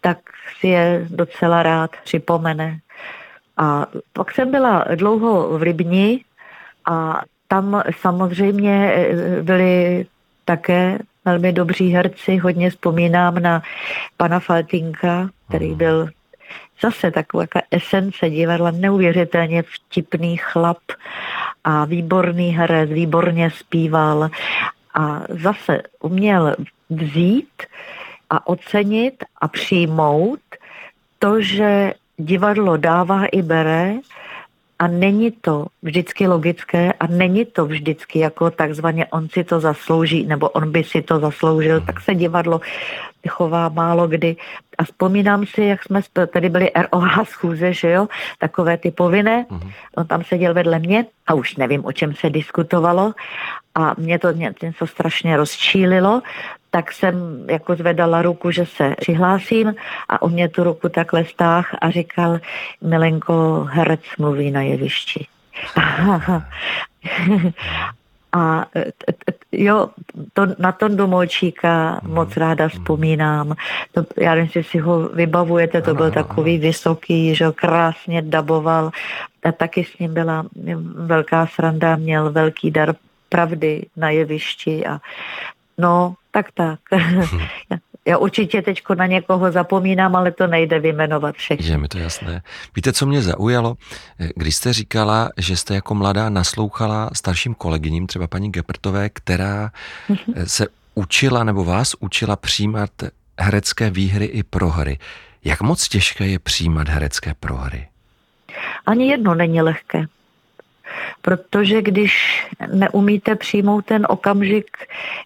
tak 0.01 0.17
si 0.59 0.67
je 0.67 1.07
docela 1.09 1.63
rád 1.63 1.91
připomene. 2.03 2.79
A 3.57 3.85
pak 4.13 4.31
jsem 4.31 4.51
byla 4.51 4.85
dlouho 4.95 5.57
v 5.57 5.63
Rybni 5.63 6.23
a 6.85 7.21
tam 7.47 7.83
samozřejmě 7.99 8.93
eh, 8.93 9.43
byli 9.43 10.05
také 10.45 10.99
velmi 11.25 11.53
dobří 11.53 11.89
herci. 11.89 12.37
Hodně 12.37 12.69
vzpomínám 12.69 13.35
na 13.35 13.61
pana 14.17 14.39
Faltinka, 14.39 15.29
který 15.47 15.69
mhm. 15.69 15.77
byl 15.77 16.09
zase 16.81 17.11
taková 17.11 17.45
esence 17.71 18.29
divadla, 18.29 18.71
neuvěřitelně 18.71 19.63
vtipný 19.63 20.37
chlap 20.37 20.79
a 21.63 21.85
výborný 21.85 22.49
herec, 22.49 22.89
výborně 22.89 23.51
zpíval 23.51 24.29
a 24.93 25.21
zase 25.29 25.81
uměl 26.01 26.55
vzít 26.89 27.63
a 28.29 28.47
ocenit 28.47 29.23
a 29.41 29.47
přijmout 29.47 30.39
to, 31.19 31.41
že 31.41 31.93
divadlo 32.17 32.77
dává 32.77 33.25
i 33.25 33.41
bere 33.41 33.95
a 34.79 34.87
není 34.87 35.31
to 35.31 35.65
vždycky 35.81 36.27
logické 36.27 36.93
a 36.93 37.07
není 37.07 37.45
to 37.45 37.65
vždycky 37.65 38.19
jako 38.19 38.51
takzvaně 38.51 39.05
on 39.05 39.29
si 39.29 39.43
to 39.43 39.59
zaslouží 39.59 40.25
nebo 40.25 40.49
on 40.49 40.71
by 40.71 40.83
si 40.83 41.01
to 41.01 41.19
zasloužil, 41.19 41.77
mhm. 41.77 41.85
tak 41.85 42.01
se 42.01 42.15
divadlo 42.15 42.61
chová 43.29 43.69
málo 43.69 44.07
kdy. 44.07 44.35
A 44.77 44.83
vzpomínám 44.83 45.45
si, 45.45 45.63
jak 45.63 45.83
jsme 45.83 46.01
tady 46.33 46.49
byli 46.49 46.71
ROH 46.75 47.27
schůze, 47.27 47.73
že 47.73 47.91
jo, 47.91 48.07
takové 48.39 48.77
ty 48.77 48.91
povinné. 48.91 49.45
Mm-hmm. 49.49 49.71
On 49.97 50.07
tam 50.07 50.23
seděl 50.23 50.53
vedle 50.53 50.79
mě 50.79 51.05
a 51.27 51.33
už 51.33 51.55
nevím, 51.55 51.85
o 51.85 51.91
čem 51.91 52.13
se 52.15 52.29
diskutovalo 52.29 53.13
a 53.75 53.93
mě 53.97 54.19
to 54.19 54.31
něco 54.31 54.87
strašně 54.87 55.37
rozčílilo, 55.37 56.21
tak 56.69 56.91
jsem 56.91 57.45
jako 57.49 57.75
zvedala 57.75 58.21
ruku, 58.21 58.51
že 58.51 58.65
se 58.65 58.95
přihlásím 58.99 59.75
a 60.09 60.21
on 60.21 60.31
mě 60.31 60.49
tu 60.49 60.63
ruku 60.63 60.89
takhle 60.89 61.25
stáh 61.25 61.75
a 61.81 61.89
říkal, 61.89 62.39
Milenko, 62.81 63.67
herec 63.69 64.01
mluví 64.17 64.51
na 64.51 64.61
jevišti. 64.61 65.27
A 68.33 68.65
jo, 69.51 69.89
to, 70.33 70.47
na 70.59 70.71
Tondu 70.71 70.97
Domolčíka 70.97 72.01
moc 72.03 72.37
ráda 72.37 72.69
vzpomínám. 72.69 73.55
To, 73.91 74.05
já 74.17 74.35
nevím, 74.35 74.45
jestli 74.45 74.63
si 74.63 74.77
ho 74.77 75.09
vybavujete, 75.09 75.81
to 75.81 75.93
byl 75.93 76.11
takový 76.11 76.57
vysoký, 76.57 77.35
že 77.35 77.51
krásně 77.55 78.21
daboval. 78.21 78.91
A 79.43 79.51
taky 79.51 79.83
s 79.83 79.99
ním 79.99 80.13
byla 80.13 80.45
velká 80.95 81.47
sranda, 81.47 81.95
měl 81.95 82.31
velký 82.31 82.71
dar 82.71 82.95
pravdy 83.31 83.85
na 83.95 84.09
jevišti 84.09 84.85
a 84.85 84.99
no, 85.77 86.15
tak 86.31 86.51
tak. 86.53 86.79
Já 88.05 88.17
určitě 88.17 88.61
teď 88.61 88.81
na 88.95 89.05
někoho 89.05 89.51
zapomínám, 89.51 90.15
ale 90.15 90.31
to 90.31 90.47
nejde 90.47 90.79
vyjmenovat 90.79 91.35
všechny. 91.35 91.67
Je 91.67 91.77
mi 91.77 91.87
to 91.87 91.97
jasné. 91.97 92.41
Víte, 92.75 92.93
co 92.93 93.05
mě 93.05 93.21
zaujalo? 93.21 93.75
Když 94.35 94.55
jste 94.55 94.73
říkala, 94.73 95.29
že 95.37 95.57
jste 95.57 95.75
jako 95.75 95.95
mladá 95.95 96.29
naslouchala 96.29 97.09
starším 97.13 97.53
kolegyním, 97.53 98.07
třeba 98.07 98.27
paní 98.27 98.51
Gepertové, 98.51 99.09
která 99.09 99.71
mhm. 100.09 100.47
se 100.47 100.67
učila 100.95 101.43
nebo 101.43 101.63
vás 101.63 101.95
učila 101.99 102.35
přijímat 102.35 102.89
herecké 103.39 103.89
výhry 103.89 104.25
i 104.25 104.43
prohry. 104.43 104.97
Jak 105.45 105.61
moc 105.61 105.87
těžké 105.87 106.27
je 106.27 106.39
přijímat 106.39 106.89
herecké 106.89 107.33
prohry? 107.39 107.87
Ani 108.85 109.07
jedno 109.07 109.35
není 109.35 109.61
lehké. 109.61 110.05
Protože 111.21 111.81
když 111.81 112.45
neumíte 112.73 113.35
přijmout 113.35 113.85
ten 113.85 114.05
okamžik, 114.09 114.77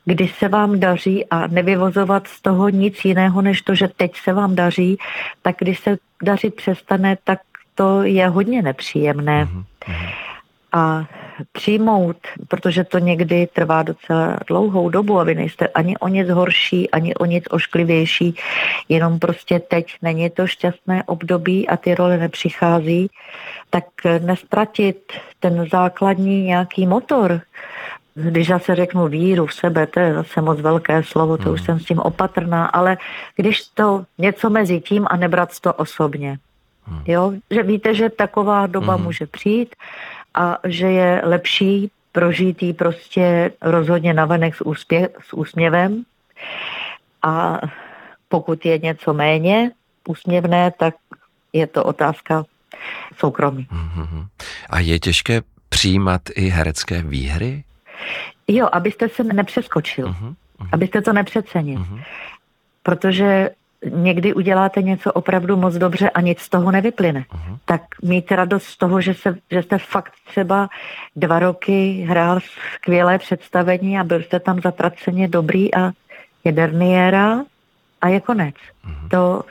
kdy 0.06 0.28
se 0.28 0.48
vám 0.48 0.80
daří 0.80 1.26
a 1.26 1.48
nevyvozovat 1.48 2.28
z 2.28 2.42
toho 2.42 2.70
nic 2.70 3.06
jiného, 3.06 3.42
než 3.42 3.62
to, 3.62 3.76
že 3.76 3.88
teď 3.88 4.16
se 4.16 4.34
vám 4.34 4.56
daří, 4.56 4.98
tak 5.42 5.56
když 5.60 5.80
se 5.80 5.98
dařit 6.24 6.56
přestane, 6.56 7.18
tak 7.24 7.40
to 7.76 8.04
je 8.04 8.28
hodně 8.28 8.62
nepříjemné. 8.62 9.46
Mm-hmm. 9.46 10.10
A 10.72 11.06
přijmout, 11.52 12.18
protože 12.48 12.84
to 12.84 13.00
někdy 13.00 13.48
trvá 13.54 13.84
docela 13.84 14.38
dlouhou 14.48 14.90
dobu 14.90 15.20
a 15.20 15.24
vy 15.24 15.36
nejste 15.36 15.68
ani 15.68 15.98
o 15.98 16.08
nic 16.08 16.30
horší, 16.30 16.92
ani 16.92 17.16
o 17.16 17.26
nic 17.26 17.44
ošklivější, 17.50 18.36
jenom 18.90 19.20
prostě 19.20 19.60
teď 19.60 19.96
není 20.02 20.30
to 20.30 20.48
šťastné 20.48 21.04
období 21.04 21.68
a 21.68 21.78
ty 21.78 21.96
role 21.96 22.18
nepřichází, 22.18 23.10
tak 23.76 24.24
nestratit 24.24 25.14
ten 25.40 25.68
základní 25.72 26.44
nějaký 26.44 26.88
motor, 26.88 27.42
když 28.14 28.50
já 28.50 28.60
se 28.60 28.76
řeknu 28.76 29.08
víru 29.08 29.46
v 29.46 29.54
sebe, 29.54 29.88
to 29.88 30.00
je 30.00 30.14
zase 30.14 30.42
moc 30.42 30.60
velké 30.62 31.04
slovo, 31.04 31.38
to 31.38 31.44
hmm. 31.44 31.54
už 31.54 31.62
jsem 31.62 31.80
s 31.80 31.86
tím 31.86 32.00
opatrná, 32.00 32.66
ale 32.66 32.98
když 33.36 33.62
to 33.62 34.06
něco 34.18 34.50
mezi 34.50 34.82
tím 34.82 35.08
a 35.10 35.18
nebrat 35.18 35.60
to 35.60 35.74
osobně. 35.74 36.38
Hmm. 36.86 37.04
Jo, 37.06 37.34
že 37.52 37.64
víte, 37.64 37.94
že 37.94 38.10
taková 38.10 38.68
doba 38.68 38.96
hmm. 38.96 39.04
může 39.04 39.26
přijít 39.26 39.76
a 40.34 40.58
že 40.64 40.88
je 40.88 41.22
lepší 41.24 41.92
prožít 42.12 42.64
ji 42.64 42.74
prostě 42.74 43.52
rozhodně 43.62 44.14
navenek 44.14 44.56
s, 44.56 44.62
úspěch, 44.62 45.08
s 45.28 45.34
úsměvem 45.34 46.04
a 47.22 47.60
pokud 48.30 48.66
je 48.66 48.80
něco 48.80 49.14
méně 49.14 49.72
úsměvné, 50.08 50.72
tak 50.80 50.96
je 51.54 51.68
to 51.68 51.84
otázka 51.84 52.46
soukromí. 53.18 53.68
Mm-hmm. 53.72 54.28
A 54.70 54.80
je 54.80 55.00
těžké 55.00 55.42
přijímat 55.70 56.22
i 56.36 56.50
herecké 56.50 57.02
výhry? 57.02 57.64
Jo, 58.48 58.70
abyste 58.72 59.10
se 59.10 59.24
nepřeskočil, 59.24 60.08
mm-hmm. 60.08 60.36
abyste 60.72 61.02
to 61.02 61.14
nepřecenil. 61.14 61.80
Mm-hmm. 61.80 62.04
Protože 62.84 63.50
někdy 63.90 64.34
uděláte 64.34 64.82
něco 64.82 65.12
opravdu 65.12 65.58
moc 65.58 65.76
dobře 65.76 66.10
a 66.10 66.22
nic 66.22 66.40
z 66.40 66.50
toho 66.50 66.72
nevyplyne. 66.72 67.20
Uh-huh. 67.20 67.58
Tak 67.66 67.82
mít 68.02 68.32
radost 68.32 68.64
z 68.64 68.78
toho, 68.78 69.02
že, 69.02 69.14
se, 69.14 69.38
že 69.52 69.64
jste 69.64 69.78
fakt 69.78 70.14
třeba 70.28 70.70
dva 71.16 71.40
roky 71.40 72.06
hrál 72.10 72.40
skvělé 72.76 73.18
představení 73.18 74.00
a 74.00 74.04
byl 74.04 74.24
jste 74.24 74.40
tam 74.40 74.62
zatraceně 74.62 75.28
dobrý 75.28 75.76
a 75.76 75.92
je 76.44 76.52
derniéra 76.52 77.44
a 78.02 78.08
je 78.08 78.20
konec. 78.20 78.56
Uh-huh. 78.56 79.10
To, 79.10 79.44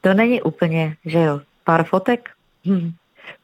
to 0.00 0.14
není 0.14 0.42
úplně, 0.42 0.96
že 1.04 1.18
jo, 1.18 1.40
pár 1.64 1.84
fotek, 1.84 2.30
hm, 2.68 2.92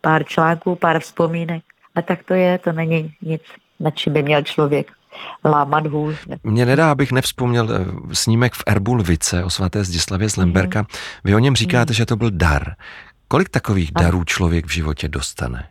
pár 0.01 0.25
článků, 0.25 0.75
pár 0.77 1.01
vzpomínek. 1.01 1.63
A 1.95 2.03
tak 2.03 2.23
to 2.23 2.35
je, 2.35 2.59
to 2.59 2.73
není 2.73 3.15
nic, 3.23 3.43
na 3.81 3.91
čím 3.91 4.13
by 4.13 4.23
měl 4.23 4.43
člověk 4.43 4.93
lámat 5.45 5.87
hůl. 5.87 6.15
Mně 6.45 6.67
nedá, 6.67 6.91
abych 6.91 7.13
nevzpomněl 7.13 7.69
eh, 7.73 8.15
snímek 8.15 8.55
v 8.55 8.63
Erbulvice 8.67 9.45
o 9.45 9.51
svaté 9.51 9.85
Zdislavě 9.85 10.31
z 10.31 10.37
Lemberka. 10.37 10.81
Mm. 10.81 10.87
Vy 11.25 11.35
o 11.35 11.39
něm 11.39 11.57
říkáte, 11.57 11.91
mm. 11.91 11.95
že 11.95 12.07
to 12.07 12.17
byl 12.17 12.31
dar. 12.31 12.75
Kolik 13.29 13.49
takových 13.49 13.93
darů 13.93 14.25
člověk 14.25 14.67
v 14.67 14.73
životě 14.73 15.09
dostane? 15.09 15.69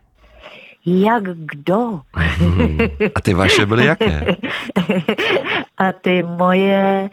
Jak 0.86 1.22
kdo? 1.22 2.00
Hmm. 2.14 2.78
A 3.14 3.20
ty 3.20 3.34
vaše 3.34 3.66
byly 3.66 3.86
jaké? 3.86 4.26
A 5.78 5.92
ty 5.92 6.22
moje 6.22 7.10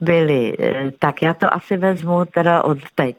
byly, 0.00 0.56
eh, 0.60 0.90
tak 0.98 1.22
já 1.22 1.34
to 1.34 1.54
asi 1.54 1.76
vezmu 1.76 2.24
teda 2.24 2.64
od 2.64 2.78
teď. 2.94 3.16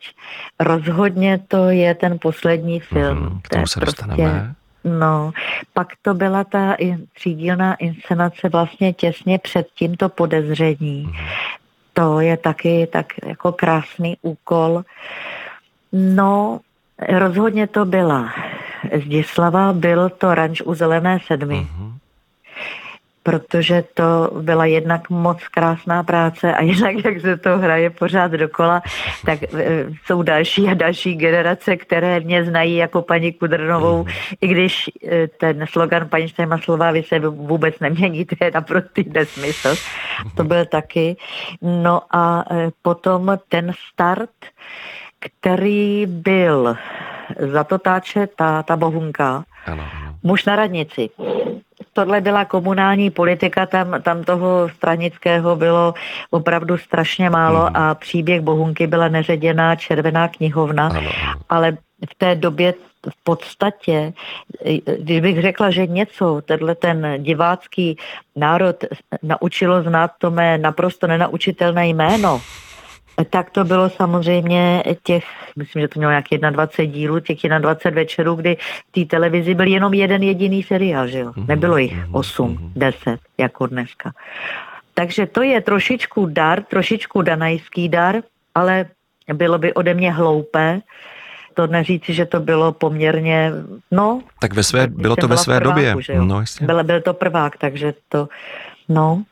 Rozhodně 0.59 1.39
to 1.47 1.69
je 1.69 1.95
ten 1.95 2.17
poslední 2.21 2.79
film. 2.79 3.17
Hmm, 3.17 3.39
k 3.41 3.49
tomu 3.49 3.67
se 3.67 3.79
prostě 3.79 4.05
dostaneme. 4.05 4.55
No, 4.83 5.31
pak 5.73 5.87
to 6.01 6.13
byla 6.13 6.43
ta 6.43 6.75
třídílná 7.13 7.75
inscenace 7.75 8.49
vlastně 8.49 8.93
těsně 8.93 9.39
před 9.39 9.67
tímto 9.75 10.09
podezření. 10.09 11.13
To 11.93 12.19
je 12.19 12.37
taky 12.37 12.87
tak 12.91 13.05
jako 13.25 13.51
krásný 13.51 14.17
úkol. 14.21 14.83
No, 15.93 16.59
rozhodně 17.09 17.67
to 17.67 17.85
byla 17.85 18.33
Zdislava, 18.93 19.73
byl 19.73 20.09
to 20.09 20.35
ranč 20.35 20.61
u 20.65 20.73
Zelené 20.73 21.19
sedmi. 21.27 21.67
Uh-huh 21.79 21.93
protože 23.23 23.83
to 23.93 24.31
byla 24.41 24.65
jednak 24.65 25.09
moc 25.09 25.47
krásná 25.47 26.03
práce 26.03 26.53
a 26.53 26.63
jednak, 26.63 27.05
jak 27.05 27.21
se 27.21 27.37
to 27.37 27.57
hraje 27.57 27.89
pořád 27.89 28.31
dokola, 28.31 28.81
tak 29.25 29.43
e, 29.43 29.85
jsou 30.05 30.21
další 30.21 30.67
a 30.67 30.73
další 30.73 31.15
generace, 31.15 31.77
které 31.77 32.19
mě 32.19 32.45
znají 32.45 32.75
jako 32.75 33.01
paní 33.01 33.33
Kudrnovou, 33.33 34.05
i 34.41 34.47
když 34.47 34.89
e, 35.07 35.27
ten 35.27 35.65
slogan 35.69 36.09
paní 36.09 36.27
Štajmaslová 36.27 36.91
vy 36.91 37.03
se 37.03 37.19
vůbec 37.19 37.79
nemění, 37.79 38.25
to 38.25 38.35
je 38.45 38.51
naprostý 38.53 39.05
nesmysl. 39.13 39.75
To 40.35 40.43
byl 40.43 40.65
taky. 40.65 41.17
No 41.61 42.01
a 42.11 42.43
e, 42.51 42.71
potom 42.81 43.39
ten 43.49 43.71
start, 43.91 44.29
který 45.19 46.05
byl 46.05 46.75
za 47.39 47.63
to 47.63 47.77
táče 47.77 48.27
ta, 48.35 48.63
ta 48.63 48.77
bohunka, 48.77 49.43
ano, 49.65 49.83
ano. 49.93 50.15
muž 50.23 50.45
na 50.45 50.55
radnici 50.55 51.09
tohle 51.93 52.21
byla 52.21 52.45
komunální 52.45 53.09
politika, 53.09 53.65
tam, 53.65 54.01
tam 54.01 54.23
toho 54.23 54.69
stranického 54.69 55.55
bylo 55.55 55.93
opravdu 56.29 56.77
strašně 56.77 57.29
málo 57.29 57.59
hmm. 57.59 57.75
a 57.75 57.95
příběh 57.95 58.41
Bohunky 58.41 58.87
byla 58.87 59.07
neředěná 59.07 59.75
červená 59.75 60.27
knihovna, 60.27 60.87
ano. 60.87 61.11
ale 61.49 61.77
v 62.11 62.15
té 62.17 62.35
době 62.35 62.73
v 63.09 63.23
podstatě, 63.23 64.13
když 64.99 65.21
bych 65.21 65.41
řekla, 65.41 65.71
že 65.71 65.87
něco 65.87 66.41
tenhle 66.45 66.75
ten 66.75 67.13
divácký 67.17 67.97
národ 68.35 68.75
naučilo 69.23 69.83
znát 69.83 70.11
to 70.17 70.31
mé 70.31 70.57
naprosto 70.57 71.07
nenaučitelné 71.07 71.87
jméno, 71.87 72.41
tak 73.29 73.49
to 73.49 73.63
bylo 73.63 73.89
samozřejmě 73.89 74.83
těch, 75.03 75.25
myslím, 75.55 75.81
že 75.81 75.87
to 75.87 75.99
mělo 75.99 76.11
nějak 76.11 76.25
21 76.51 76.93
dílů, 76.93 77.19
těch 77.19 77.37
21 77.57 78.01
večerů, 78.01 78.35
kdy 78.35 78.57
v 78.89 78.91
té 78.91 79.05
televizi 79.05 79.55
byl 79.55 79.67
jenom 79.67 79.93
jeden 79.93 80.23
jediný 80.23 80.63
seriál, 80.63 81.07
že 81.07 81.19
jo? 81.19 81.31
Mhm, 81.35 81.47
Nebylo 81.47 81.77
jich 81.77 81.93
8, 82.11 82.51
mhm, 82.51 82.71
10, 82.75 83.05
mhm. 83.05 83.17
jako 83.37 83.67
dneska. 83.67 84.11
Takže 84.93 85.25
to 85.25 85.41
je 85.41 85.61
trošičku 85.61 86.25
dar, 86.25 86.63
trošičku 86.63 87.21
danajský 87.21 87.89
dar, 87.89 88.15
ale 88.55 88.85
bylo 89.33 89.57
by 89.57 89.73
ode 89.73 89.93
mě 89.93 90.11
hloupé 90.11 90.81
to 91.53 91.67
neříci, 91.67 92.13
že 92.13 92.25
to 92.25 92.39
bylo 92.39 92.71
poměrně, 92.71 93.51
no... 93.91 94.21
Tak 94.41 94.53
ve 94.53 94.63
své, 94.63 94.87
bylo 94.87 95.15
to 95.15 95.27
ve 95.27 95.37
své 95.37 95.59
prváku, 95.59 95.79
době. 95.79 95.95
No, 96.21 96.43
Byl, 96.61 96.83
byl 96.83 97.01
to 97.01 97.13
prvák, 97.13 97.57
takže 97.57 97.93
to 98.09 98.27
No, 98.89 99.23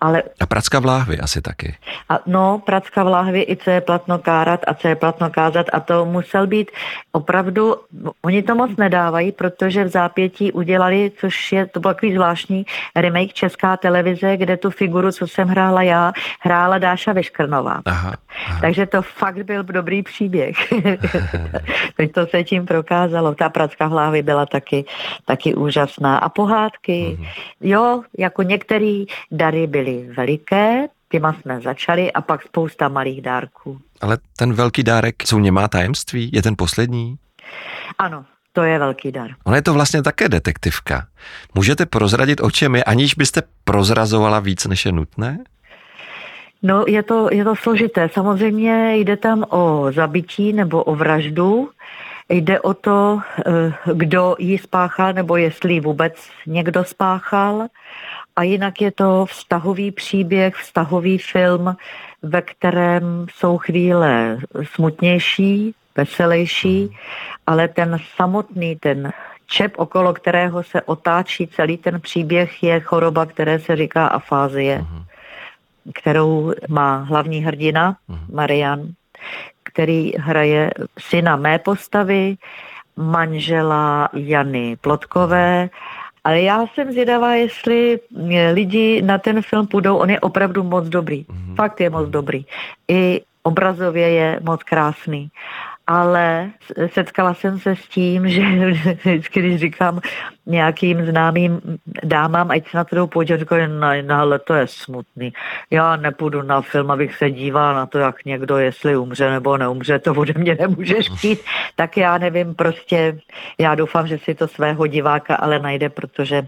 ale... 0.00 0.22
A 0.40 0.46
Pracka 0.46 0.80
v 0.80 0.84
láhvi 0.84 1.18
asi 1.18 1.40
taky. 1.40 1.76
A, 2.08 2.18
no, 2.26 2.58
Pracka 2.58 3.04
v 3.04 3.08
láhvi 3.08 3.46
i 3.48 3.56
co 3.56 3.70
je 3.70 3.80
platno 3.80 4.18
kárat 4.18 4.60
a 4.66 4.74
co 4.74 4.88
je 4.88 4.96
platno 4.96 5.30
kázat 5.30 5.66
a 5.72 5.80
to 5.80 6.04
musel 6.04 6.46
být 6.46 6.70
opravdu, 7.12 7.76
oni 8.22 8.42
to 8.42 8.54
moc 8.54 8.76
nedávají, 8.76 9.32
protože 9.32 9.84
v 9.84 9.88
zápětí 9.88 10.52
udělali, 10.52 11.12
což 11.20 11.52
je, 11.52 11.66
to 11.66 11.80
bylo 11.80 11.94
takový 11.94 12.14
zvláštní 12.14 12.66
remake 12.96 13.32
Česká 13.32 13.76
televize, 13.76 14.36
kde 14.36 14.56
tu 14.56 14.70
figuru, 14.70 15.12
co 15.12 15.26
jsem 15.26 15.48
hrála 15.48 15.82
já, 15.82 16.12
hrála 16.40 16.78
Dáša 16.78 17.12
Veškrnová. 17.12 17.80
Aha, 17.84 18.14
aha. 18.46 18.58
Takže 18.60 18.86
to 18.86 19.02
fakt 19.02 19.42
byl 19.42 19.62
dobrý 19.62 20.02
příběh. 20.02 20.56
Teď 21.96 22.12
to 22.12 22.26
se 22.26 22.44
tím 22.44 22.66
prokázalo. 22.66 23.34
Ta 23.34 23.48
Pracka 23.48 23.88
v 23.88 23.92
láhvi 23.92 24.22
byla 24.22 24.46
taky, 24.46 24.84
taky 25.24 25.54
úžasná. 25.54 26.18
A 26.18 26.28
pohádky, 26.28 27.16
mm-hmm. 27.18 27.28
jo, 27.60 28.02
jako 28.18 28.42
některý 28.42 29.06
dary 29.52 29.66
byly 29.66 30.08
veliké, 30.16 30.88
těma 31.08 31.32
jsme 31.32 31.60
začali 31.60 32.12
a 32.12 32.20
pak 32.20 32.42
spousta 32.42 32.88
malých 32.88 33.22
dárků. 33.22 33.80
Ale 34.00 34.18
ten 34.36 34.52
velký 34.52 34.82
dárek 34.82 35.22
jsou 35.26 35.38
nemá 35.38 35.68
tajemství? 35.68 36.30
Je 36.32 36.42
ten 36.42 36.54
poslední? 36.58 37.16
Ano, 37.98 38.24
to 38.52 38.62
je 38.62 38.78
velký 38.78 39.12
dar. 39.12 39.30
Ona 39.44 39.56
je 39.56 39.62
to 39.62 39.74
vlastně 39.74 40.02
také 40.02 40.28
detektivka. 40.28 41.06
Můžete 41.54 41.86
prozradit, 41.86 42.40
o 42.40 42.50
čem 42.50 42.74
je, 42.74 42.84
aniž 42.84 43.14
byste 43.14 43.42
prozrazovala 43.64 44.40
víc, 44.40 44.66
než 44.66 44.86
je 44.86 44.92
nutné? 44.92 45.38
No, 46.62 46.84
je 46.88 47.02
to, 47.02 47.28
je 47.32 47.44
to 47.44 47.56
složité. 47.56 48.08
Samozřejmě 48.12 48.96
jde 48.96 49.16
tam 49.16 49.44
o 49.48 49.86
zabití 49.92 50.52
nebo 50.52 50.82
o 50.82 50.94
vraždu. 50.94 51.70
Jde 52.28 52.60
o 52.60 52.74
to, 52.74 53.20
eh, 53.46 53.72
kdo 53.94 54.36
ji 54.38 54.58
spáchal, 54.58 55.12
nebo 55.12 55.36
jestli 55.36 55.80
vůbec 55.80 56.14
někdo 56.46 56.84
spáchal. 56.84 57.66
A 58.36 58.42
jinak 58.42 58.80
je 58.80 58.90
to 58.90 59.26
vztahový 59.26 59.90
příběh, 59.90 60.54
vztahový 60.54 61.18
film, 61.18 61.76
ve 62.22 62.42
kterém 62.42 63.26
jsou 63.34 63.58
chvíle 63.58 64.38
smutnější, 64.62 65.74
veselější, 65.96 66.96
ale 67.46 67.68
ten 67.68 67.98
samotný, 68.16 68.76
ten 68.76 69.12
čep, 69.46 69.72
okolo 69.76 70.12
kterého 70.12 70.62
se 70.62 70.82
otáčí 70.82 71.46
celý 71.46 71.76
ten 71.76 72.00
příběh, 72.00 72.62
je 72.62 72.80
choroba, 72.80 73.26
které 73.26 73.58
se 73.58 73.76
říká 73.76 74.06
afázie, 74.06 74.78
uh-huh. 74.78 75.04
kterou 75.94 76.52
má 76.68 76.96
hlavní 76.96 77.40
hrdina 77.40 77.96
uh-huh. 78.08 78.34
Marian, 78.34 78.88
který 79.62 80.12
hraje 80.18 80.70
syna 80.98 81.36
mé 81.36 81.58
postavy, 81.58 82.36
manžela 82.96 84.08
Jany 84.12 84.76
Plotkové 84.80 85.68
ale 86.24 86.42
já 86.42 86.66
jsem 86.66 86.92
zvědavá, 86.92 87.34
jestli 87.34 88.00
eh, 88.30 88.50
lidi 88.50 89.02
na 89.02 89.18
ten 89.18 89.42
film 89.42 89.66
půjdou. 89.66 89.96
On 89.96 90.10
je 90.10 90.20
opravdu 90.20 90.62
moc 90.62 90.88
dobrý. 90.88 91.24
Mm-hmm. 91.24 91.54
Fakt 91.54 91.80
je 91.80 91.90
moc 91.90 92.08
dobrý. 92.08 92.46
I 92.88 93.20
obrazově 93.42 94.08
je 94.08 94.40
moc 94.42 94.62
krásný 94.62 95.30
ale 95.86 96.50
setkala 96.86 97.34
jsem 97.34 97.58
se 97.58 97.76
s 97.76 97.88
tím, 97.88 98.28
že 98.28 98.42
vždycky, 99.04 99.40
když 99.40 99.60
říkám 99.60 100.00
nějakým 100.46 101.06
známým 101.06 101.60
dámám, 102.04 102.50
ať 102.50 102.70
se 102.70 102.76
na 102.76 102.84
to 102.84 102.96
jdou 102.96 103.06
podívat, 103.06 103.40
říkají, 103.40 103.68
no, 103.68 103.88
no, 104.02 104.14
ale 104.14 104.38
to 104.38 104.54
je 104.54 104.66
smutný. 104.66 105.32
Já 105.70 105.96
nepůjdu 105.96 106.42
na 106.42 106.60
film, 106.60 106.90
abych 106.90 107.14
se 107.14 107.30
díval 107.30 107.74
na 107.74 107.86
to, 107.86 107.98
jak 107.98 108.24
někdo, 108.24 108.58
jestli 108.58 108.96
umře 108.96 109.30
nebo 109.30 109.56
neumře, 109.56 109.98
to 109.98 110.14
ode 110.14 110.32
mě 110.36 110.56
nemůžeš 110.60 111.10
chtít. 111.10 111.40
Tak 111.76 111.96
já 111.96 112.18
nevím, 112.18 112.54
prostě 112.54 113.18
já 113.58 113.74
doufám, 113.74 114.06
že 114.06 114.18
si 114.18 114.34
to 114.34 114.48
svého 114.48 114.86
diváka 114.86 115.36
ale 115.36 115.58
najde, 115.58 115.88
protože 115.88 116.46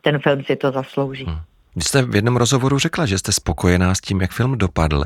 ten 0.00 0.18
film 0.18 0.44
si 0.44 0.56
to 0.56 0.70
zaslouží. 0.70 1.24
Hmm. 1.24 1.38
Vy 1.76 1.82
jste 1.82 2.02
v 2.02 2.14
jednom 2.14 2.36
rozhovoru 2.36 2.78
řekla, 2.78 3.06
že 3.06 3.18
jste 3.18 3.32
spokojená 3.32 3.94
s 3.94 4.00
tím, 4.00 4.20
jak 4.20 4.30
film 4.30 4.58
dopadl. 4.58 5.04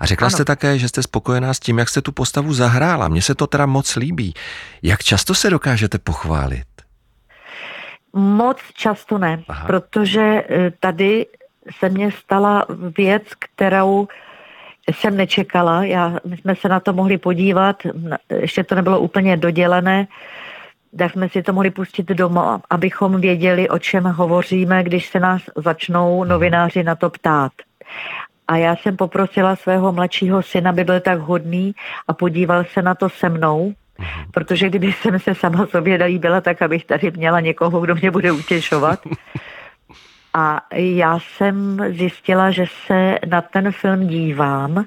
A 0.00 0.06
řekla 0.06 0.26
ano. 0.26 0.30
jste 0.30 0.44
také, 0.44 0.78
že 0.78 0.88
jste 0.88 1.02
spokojená 1.02 1.54
s 1.54 1.58
tím, 1.58 1.78
jak 1.78 1.88
jste 1.88 2.02
tu 2.02 2.12
postavu 2.12 2.54
zahrála. 2.54 3.08
Mně 3.08 3.22
se 3.22 3.34
to 3.34 3.46
teda 3.46 3.66
moc 3.66 3.96
líbí. 3.96 4.34
Jak 4.82 5.02
často 5.02 5.34
se 5.34 5.50
dokážete 5.50 5.98
pochválit? 5.98 6.66
Moc 8.12 8.58
často 8.74 9.18
ne, 9.18 9.42
Aha. 9.48 9.66
protože 9.66 10.44
eh, 10.48 10.72
tady 10.80 11.26
se 11.78 11.88
mně 11.88 12.12
stala 12.12 12.66
věc, 12.98 13.22
kterou 13.38 14.08
jsem 14.94 15.16
nečekala. 15.16 15.84
Já, 15.84 16.18
my 16.24 16.36
jsme 16.36 16.56
se 16.56 16.68
na 16.68 16.80
to 16.80 16.92
mohli 16.92 17.18
podívat, 17.18 17.82
ještě 18.30 18.64
to 18.64 18.74
nebylo 18.74 19.00
úplně 19.00 19.36
dodělené 19.36 20.06
tak 20.98 21.12
jsme 21.12 21.28
si 21.28 21.42
to 21.42 21.52
mohli 21.52 21.70
pustit 21.70 22.06
doma, 22.06 22.60
abychom 22.70 23.20
věděli, 23.20 23.68
o 23.68 23.78
čem 23.78 24.04
hovoříme, 24.04 24.82
když 24.82 25.06
se 25.08 25.20
nás 25.20 25.42
začnou 25.56 26.24
novináři 26.24 26.82
na 26.82 26.94
to 26.94 27.10
ptát. 27.10 27.52
A 28.48 28.56
já 28.56 28.76
jsem 28.76 28.96
poprosila 28.96 29.56
svého 29.56 29.92
mladšího 29.92 30.42
syna, 30.42 30.70
aby 30.70 30.84
byl 30.84 31.00
tak 31.00 31.18
hodný 31.18 31.74
a 32.08 32.12
podíval 32.12 32.64
se 32.64 32.82
na 32.82 32.94
to 32.94 33.08
se 33.08 33.28
mnou, 33.28 33.74
protože 34.30 34.68
kdyby 34.68 34.92
jsem 34.92 35.18
se 35.18 35.34
sama 35.34 35.66
sobě 35.66 35.98
dalíbila, 35.98 36.40
tak 36.40 36.62
abych 36.62 36.84
tady 36.84 37.10
měla 37.10 37.40
někoho, 37.40 37.80
kdo 37.80 37.94
mě 37.94 38.10
bude 38.10 38.32
utěšovat. 38.32 39.00
A 40.38 40.60
já 40.72 41.18
jsem 41.18 41.80
zjistila, 41.90 42.50
že 42.50 42.64
se 42.86 43.18
na 43.28 43.40
ten 43.40 43.72
film 43.72 44.06
dívám 44.06 44.84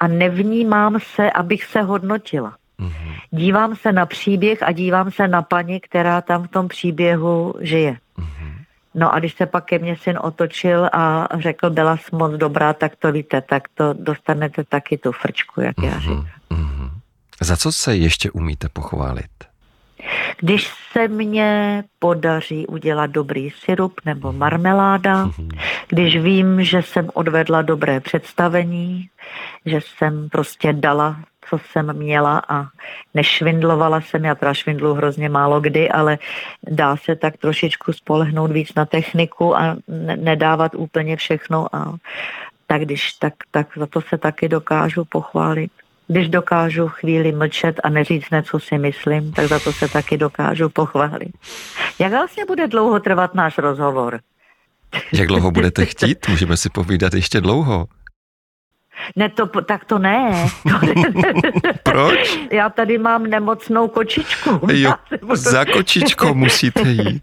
a 0.00 0.08
nevnímám 0.08 0.98
se, 1.00 1.30
abych 1.30 1.64
se 1.64 1.82
hodnotila. 1.82 2.56
Mm-hmm. 2.80 3.14
Dívám 3.30 3.76
se 3.76 3.92
na 3.92 4.06
příběh 4.06 4.62
a 4.62 4.72
dívám 4.72 5.10
se 5.10 5.28
na 5.28 5.42
paní, 5.42 5.80
která 5.80 6.20
tam 6.20 6.42
v 6.42 6.48
tom 6.48 6.68
příběhu 6.68 7.54
žije. 7.60 7.96
Mm-hmm. 8.18 8.52
No 8.94 9.14
a 9.14 9.18
když 9.18 9.34
se 9.34 9.46
pak 9.46 9.64
ke 9.64 9.78
mně 9.78 9.96
syn 9.96 10.18
otočil 10.22 10.88
a 10.92 11.28
řekl, 11.38 11.70
byla 11.70 11.96
jsi 11.96 12.16
moc 12.16 12.32
dobrá, 12.32 12.72
tak 12.72 12.96
to 12.96 13.12
víte, 13.12 13.40
tak 13.40 13.62
to 13.74 13.92
dostanete 13.92 14.64
taky 14.64 14.98
tu 14.98 15.12
frčku, 15.12 15.60
jak 15.60 15.76
mm-hmm. 15.76 15.92
já 15.92 15.98
říkám. 15.98 16.26
Mm-hmm. 16.50 16.90
Za 17.40 17.56
co 17.56 17.72
se 17.72 17.96
ještě 17.96 18.30
umíte 18.30 18.68
pochválit? 18.68 19.30
Když 20.40 20.70
se 20.92 21.08
mně 21.08 21.84
podaří 21.98 22.66
udělat 22.66 23.06
dobrý 23.06 23.50
syrup 23.50 24.00
nebo 24.04 24.32
marmeláda, 24.32 25.26
mm-hmm. 25.26 25.58
když 25.88 26.16
vím, 26.16 26.64
že 26.64 26.82
jsem 26.82 27.10
odvedla 27.14 27.62
dobré 27.62 28.00
představení, 28.00 29.08
že 29.66 29.80
jsem 29.80 30.28
prostě 30.28 30.72
dala 30.72 31.16
co 31.50 31.58
jsem 31.70 31.92
měla 31.96 32.42
a 32.48 32.66
nešvindlovala 33.14 34.00
jsem, 34.00 34.24
já 34.24 34.34
teda 34.34 34.54
švindlu 34.54 34.94
hrozně 34.94 35.28
málo 35.28 35.60
kdy, 35.60 35.90
ale 35.90 36.18
dá 36.70 36.96
se 36.96 37.16
tak 37.16 37.36
trošičku 37.36 37.92
spolehnout 37.92 38.50
víc 38.50 38.74
na 38.74 38.86
techniku 38.86 39.56
a 39.56 39.76
nedávat 40.16 40.74
úplně 40.74 41.16
všechno 41.16 41.76
a 41.76 41.94
tak 42.66 42.82
když 42.82 43.12
tak, 43.12 43.34
tak 43.50 43.66
za 43.76 43.86
to 43.86 44.00
se 44.00 44.18
taky 44.18 44.48
dokážu 44.48 45.04
pochválit. 45.04 45.70
Když 46.08 46.28
dokážu 46.28 46.88
chvíli 46.88 47.32
mlčet 47.32 47.80
a 47.84 47.88
neříct 47.88 48.30
něco 48.30 48.60
si 48.60 48.78
myslím, 48.78 49.32
tak 49.32 49.46
za 49.46 49.58
to 49.58 49.72
se 49.72 49.88
taky 49.88 50.18
dokážu 50.18 50.68
pochválit. 50.68 51.32
Jak 51.98 52.12
vlastně 52.12 52.44
bude 52.44 52.68
dlouho 52.68 53.00
trvat 53.00 53.34
náš 53.34 53.58
rozhovor? 53.58 54.20
Jak 55.12 55.28
dlouho 55.28 55.50
budete 55.50 55.86
chtít? 55.86 56.28
Můžeme 56.28 56.56
si 56.56 56.70
povídat 56.70 57.14
ještě 57.14 57.40
dlouho. 57.40 57.86
Ne, 59.16 59.28
to, 59.28 59.46
tak 59.46 59.84
to 59.84 59.98
ne. 59.98 60.48
Proč? 61.82 62.40
Já 62.50 62.68
tady 62.70 62.98
mám 62.98 63.22
nemocnou 63.22 63.88
kočičku. 63.88 64.60
Jo, 64.72 64.92
za 65.34 65.64
kočičkou 65.64 66.34
musíte 66.34 66.88
jít. 66.88 67.22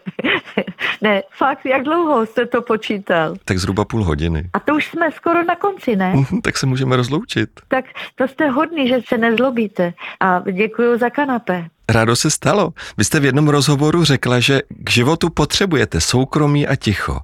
ne, 1.00 1.22
fakt, 1.36 1.66
jak 1.66 1.82
dlouho 1.82 2.26
jste 2.26 2.46
to 2.46 2.62
počítal? 2.62 3.34
Tak 3.44 3.58
zhruba 3.58 3.84
půl 3.84 4.04
hodiny. 4.04 4.50
A 4.52 4.60
to 4.60 4.74
už 4.74 4.86
jsme 4.86 5.12
skoro 5.12 5.44
na 5.44 5.56
konci, 5.56 5.96
ne? 5.96 6.12
Mhm, 6.14 6.40
tak 6.40 6.56
se 6.56 6.66
můžeme 6.66 6.96
rozloučit. 6.96 7.50
Tak 7.68 7.84
to 8.14 8.28
jste 8.28 8.50
hodný, 8.50 8.88
že 8.88 8.98
se 9.08 9.18
nezlobíte. 9.18 9.92
A 10.20 10.42
děkuji 10.52 10.98
za 10.98 11.10
kanapé. 11.10 11.64
Rádo 11.90 12.16
se 12.16 12.30
stalo. 12.30 12.72
Vy 12.96 13.04
jste 13.04 13.20
v 13.20 13.24
jednom 13.24 13.48
rozhovoru 13.48 14.04
řekla, 14.04 14.40
že 14.40 14.60
k 14.68 14.90
životu 14.90 15.30
potřebujete 15.30 16.00
soukromí 16.00 16.66
a 16.66 16.76
ticho. 16.76 17.20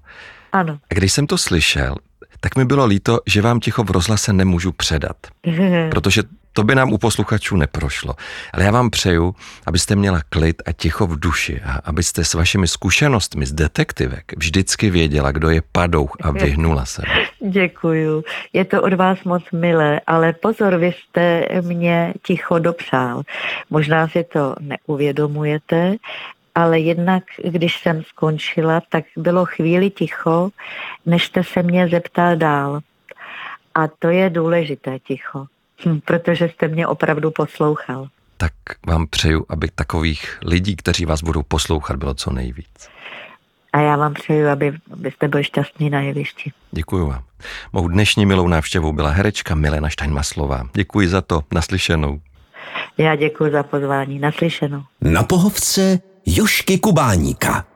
Ano. 0.53 0.79
A 0.91 0.95
když 0.95 1.13
jsem 1.13 1.27
to 1.27 1.39
slyšel, 1.39 1.95
tak 2.41 2.57
mi 2.57 2.65
bylo 2.65 2.87
líto, 2.87 3.21
že 3.27 3.43
vám 3.43 3.61
ticho 3.61 3.85
v 3.85 3.91
rozhlase 3.91 4.33
nemůžu 4.33 4.73
předat. 4.73 5.17
Protože 5.91 6.23
to 6.57 6.65
by 6.65 6.75
nám 6.75 6.93
u 6.93 6.99
posluchačů 6.99 7.57
neprošlo. 7.57 8.15
Ale 8.53 8.65
já 8.65 8.71
vám 8.71 8.91
přeju, 8.91 9.35
abyste 9.67 9.97
měla 9.97 10.21
klid 10.29 10.63
a 10.67 10.73
ticho 10.73 11.07
v 11.07 11.21
duši 11.21 11.61
a 11.65 11.73
abyste 11.85 12.25
s 12.25 12.35
vašimi 12.35 12.69
zkušenostmi 12.69 13.47
z 13.47 13.53
detektivek 13.53 14.33
vždycky 14.37 14.91
věděla, 14.91 15.33
kdo 15.33 15.51
je 15.51 15.63
padouch 15.73 16.17
a 16.21 16.31
vyhnula 16.45 16.85
se. 16.85 17.03
Děkuju. 17.51 18.25
Je 18.53 18.65
to 18.65 18.83
od 18.83 18.93
vás 18.93 19.25
moc 19.25 19.43
milé, 19.53 20.01
ale 20.07 20.33
pozor, 20.33 20.77
vy 20.77 20.93
jste 20.93 21.47
mě 21.61 22.15
ticho 22.27 22.59
dopřál. 22.59 23.23
Možná 23.71 24.09
si 24.09 24.25
to 24.25 24.55
neuvědomujete, 24.61 25.97
ale 26.55 26.81
jednak, 26.81 27.25
když 27.45 27.81
jsem 27.81 28.03
skončila, 28.03 28.83
tak 28.89 29.05
bylo 29.17 29.45
chvíli 29.45 29.91
ticho, 29.91 30.51
než 31.07 31.25
jste 31.25 31.45
se 31.45 31.63
mě 31.63 31.89
zeptal 31.89 32.37
dál. 32.37 32.81
A 33.75 33.89
to 33.89 34.09
je 34.09 34.31
důležité 34.31 34.99
ticho, 34.99 35.47
hm, 35.87 36.01
protože 36.05 36.49
jste 36.49 36.69
mě 36.69 36.87
opravdu 36.87 37.31
poslouchal. 37.31 38.09
Tak 38.37 38.53
vám 38.87 39.07
přeju, 39.07 39.47
aby 39.49 39.69
takových 39.75 40.39
lidí, 40.45 40.77
kteří 40.77 41.05
vás 41.05 41.23
budou 41.23 41.43
poslouchat, 41.43 41.97
bylo 41.97 42.15
co 42.15 42.31
nejvíc. 42.31 42.89
A 43.73 43.81
já 43.81 43.97
vám 43.97 44.15
přeju, 44.15 44.49
aby, 44.49 44.73
abyste 44.93 45.29
byli 45.29 45.45
šťastní 45.45 45.91
na 45.91 46.01
jevišti. 46.01 46.53
Děkuji 46.71 47.07
vám. 47.07 47.23
Mou 47.73 47.89
dnešní 47.89 48.27
milou 48.27 48.49
návštěvou 48.49 48.93
byla 48.93 49.11
herečka 49.11 49.55
Milena 49.55 49.89
Štajnmaslová. 49.89 50.69
Děkuji 50.73 51.09
za 51.09 51.21
to. 51.21 51.43
Naslyšenou. 51.53 52.21
Já 52.99 53.17
děkuji 53.17 53.53
za 53.53 53.63
pozvání. 53.63 54.19
Naslyšenou. 54.19 54.83
Na 55.01 55.23
pohovce 55.23 55.99
Jošky 56.27 56.79
Kubáníka. 56.79 57.67